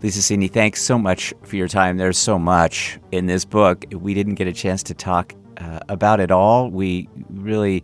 Lisa 0.02 0.20
Cini, 0.20 0.52
thanks 0.52 0.82
so 0.82 0.98
much 0.98 1.34
for 1.44 1.56
your 1.56 1.68
time. 1.68 1.98
There's 1.98 2.18
so 2.18 2.38
much 2.38 3.00
in 3.12 3.26
this 3.26 3.46
book. 3.46 3.86
We 3.92 4.14
didn't 4.14 4.36
get 4.36 4.48
a 4.48 4.54
chance 4.54 4.84
to 4.84 4.94
talk 4.94 5.34
uh, 5.58 5.80
about 5.90 6.20
it 6.20 6.32
all. 6.32 6.70
We 6.70 7.08
really 7.30 7.84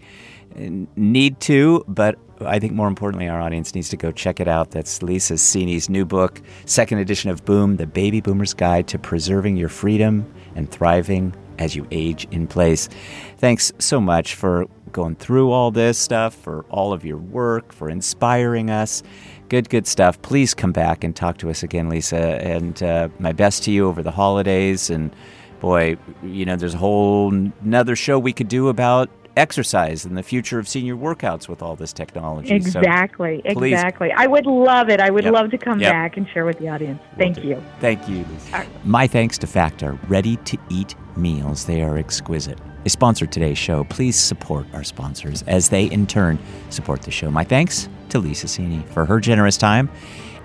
uh, 0.55 0.85
need 0.95 1.39
to, 1.41 1.83
but 1.87 2.17
I 2.41 2.59
think 2.59 2.73
more 2.73 2.87
importantly, 2.87 3.27
our 3.27 3.41
audience 3.41 3.75
needs 3.75 3.89
to 3.89 3.97
go 3.97 4.11
check 4.11 4.39
it 4.39 4.47
out. 4.47 4.71
That's 4.71 5.01
Lisa 5.01 5.35
Cini's 5.35 5.89
new 5.89 6.05
book, 6.05 6.41
second 6.65 6.99
edition 6.99 7.29
of 7.29 7.45
Boom, 7.45 7.77
The 7.77 7.87
Baby 7.87 8.21
Boomer's 8.21 8.53
Guide 8.53 8.87
to 8.89 8.99
Preserving 8.99 9.57
Your 9.57 9.69
Freedom 9.69 10.31
and 10.55 10.69
Thriving 10.69 11.35
as 11.57 11.75
You 11.75 11.85
Age 11.91 12.27
in 12.31 12.47
Place. 12.47 12.89
Thanks 13.37 13.71
so 13.79 13.99
much 13.99 14.35
for 14.35 14.65
going 14.91 15.15
through 15.15 15.51
all 15.51 15.71
this 15.71 15.97
stuff, 15.97 16.33
for 16.33 16.63
all 16.69 16.93
of 16.93 17.05
your 17.05 17.17
work, 17.17 17.71
for 17.73 17.89
inspiring 17.89 18.69
us. 18.69 19.03
Good, 19.49 19.69
good 19.69 19.87
stuff. 19.87 20.21
Please 20.21 20.53
come 20.53 20.71
back 20.71 21.03
and 21.03 21.15
talk 21.15 21.39
to 21.39 21.49
us 21.49 21.63
again, 21.63 21.89
Lisa. 21.89 22.39
And 22.45 22.81
uh, 22.83 23.09
my 23.17 23.31
best 23.33 23.63
to 23.63 23.71
you 23.71 23.87
over 23.87 24.03
the 24.03 24.11
holidays. 24.11 24.91
And 24.91 25.11
boy, 25.59 25.97
you 26.23 26.45
know, 26.45 26.55
there's 26.55 26.75
a 26.75 26.77
whole 26.77 27.33
another 27.33 27.95
show 27.95 28.19
we 28.19 28.31
could 28.31 28.47
do 28.47 28.67
about 28.67 29.09
exercise 29.39 30.05
and 30.05 30.17
the 30.17 30.23
future 30.23 30.59
of 30.59 30.67
senior 30.67 30.95
workouts 30.95 31.47
with 31.47 31.61
all 31.61 31.75
this 31.75 31.93
technology. 31.93 32.53
Exactly, 32.53 33.41
so 33.53 33.63
exactly. 33.63 34.11
I 34.11 34.27
would 34.27 34.45
love 34.45 34.89
it. 34.89 34.99
I 34.99 35.09
would 35.09 35.23
Yep. 35.23 35.33
love 35.33 35.51
to 35.51 35.57
come 35.57 35.79
Yep. 35.79 35.91
back 35.91 36.17
and 36.17 36.27
share 36.29 36.45
with 36.45 36.59
the 36.59 36.69
audience. 36.69 36.99
Will 37.11 37.17
Thank 37.23 37.35
do. 37.41 37.47
you. 37.47 37.63
Thank 37.79 38.07
you. 38.07 38.25
Right. 38.53 38.67
My 38.85 39.07
thanks 39.07 39.37
to 39.39 39.47
Factor, 39.47 39.97
ready 40.07 40.35
to 40.37 40.57
eat 40.69 40.95
meals. 41.15 41.65
They 41.65 41.81
are 41.81 41.97
exquisite. 41.97 42.59
They 42.83 42.89
sponsor 42.89 43.25
today's 43.25 43.57
show. 43.57 43.83
Please 43.85 44.15
support 44.15 44.65
our 44.73 44.83
sponsors 44.83 45.43
as 45.47 45.69
they 45.69 45.85
in 45.85 46.07
turn 46.07 46.37
support 46.69 47.01
the 47.01 47.11
show. 47.11 47.29
My 47.31 47.43
thanks 47.43 47.89
to 48.09 48.19
Lisa 48.19 48.47
Cini 48.47 48.87
for 48.89 49.05
her 49.05 49.19
generous 49.19 49.57
time 49.57 49.89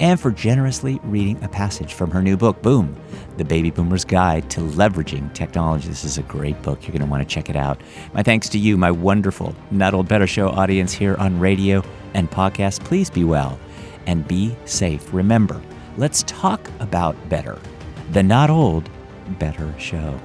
and 0.04 0.20
for 0.20 0.30
generously 0.30 1.00
reading 1.04 1.42
a 1.42 1.48
passage 1.48 1.94
from 1.94 2.10
her 2.10 2.20
new 2.20 2.36
book, 2.36 2.60
Boom, 2.60 2.94
The 3.38 3.44
Baby 3.44 3.70
Boomer's 3.70 4.04
Guide 4.04 4.50
to 4.50 4.60
Leveraging 4.60 5.32
Technology. 5.32 5.88
This 5.88 6.04
is 6.04 6.18
a 6.18 6.22
great 6.24 6.60
book. 6.60 6.82
You're 6.82 6.92
going 6.92 7.00
to 7.00 7.10
want 7.10 7.26
to 7.26 7.34
check 7.34 7.48
it 7.48 7.56
out. 7.56 7.80
My 8.12 8.22
thanks 8.22 8.50
to 8.50 8.58
you, 8.58 8.76
my 8.76 8.90
wonderful 8.90 9.56
Not 9.70 9.94
Old 9.94 10.06
Better 10.06 10.26
Show 10.26 10.50
audience 10.50 10.92
here 10.92 11.14
on 11.14 11.40
radio 11.40 11.82
and 12.12 12.30
podcast. 12.30 12.84
Please 12.84 13.08
be 13.08 13.24
well 13.24 13.58
and 14.06 14.28
be 14.28 14.54
safe. 14.66 15.08
Remember, 15.10 15.58
let's 15.96 16.22
talk 16.24 16.60
about 16.80 17.16
better. 17.30 17.58
The 18.10 18.22
Not 18.22 18.50
Old 18.50 18.90
Better 19.38 19.74
Show. 19.78 20.20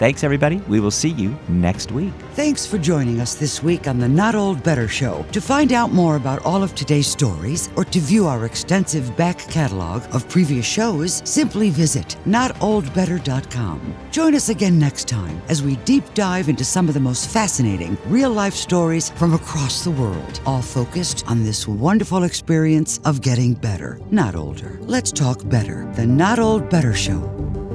Thanks, 0.00 0.24
everybody. 0.24 0.62
We 0.66 0.80
will 0.80 0.90
see 0.90 1.10
you 1.10 1.38
next 1.46 1.92
week. 1.92 2.14
Thanks 2.32 2.64
for 2.64 2.78
joining 2.78 3.20
us 3.20 3.34
this 3.34 3.62
week 3.62 3.86
on 3.86 3.98
the 3.98 4.08
Not 4.08 4.34
Old 4.34 4.62
Better 4.62 4.88
Show. 4.88 5.26
To 5.32 5.42
find 5.42 5.74
out 5.74 5.92
more 5.92 6.16
about 6.16 6.42
all 6.42 6.62
of 6.62 6.74
today's 6.74 7.06
stories 7.06 7.68
or 7.76 7.84
to 7.84 8.00
view 8.00 8.26
our 8.26 8.46
extensive 8.46 9.14
back 9.18 9.36
catalog 9.40 10.02
of 10.14 10.26
previous 10.30 10.64
shows, 10.64 11.20
simply 11.28 11.68
visit 11.68 12.16
notoldbetter.com. 12.24 13.94
Join 14.10 14.34
us 14.34 14.48
again 14.48 14.78
next 14.78 15.06
time 15.06 15.42
as 15.50 15.62
we 15.62 15.76
deep 15.84 16.14
dive 16.14 16.48
into 16.48 16.64
some 16.64 16.88
of 16.88 16.94
the 16.94 17.00
most 17.00 17.28
fascinating 17.28 17.98
real 18.06 18.30
life 18.30 18.54
stories 18.54 19.10
from 19.10 19.34
across 19.34 19.84
the 19.84 19.90
world, 19.90 20.40
all 20.46 20.62
focused 20.62 21.26
on 21.28 21.44
this 21.44 21.68
wonderful 21.68 22.24
experience 22.24 23.00
of 23.04 23.20
getting 23.20 23.52
better, 23.52 24.00
not 24.10 24.34
older. 24.34 24.78
Let's 24.80 25.12
talk 25.12 25.46
better. 25.50 25.92
The 25.94 26.06
Not 26.06 26.38
Old 26.38 26.70
Better 26.70 26.94
Show. 26.94 27.69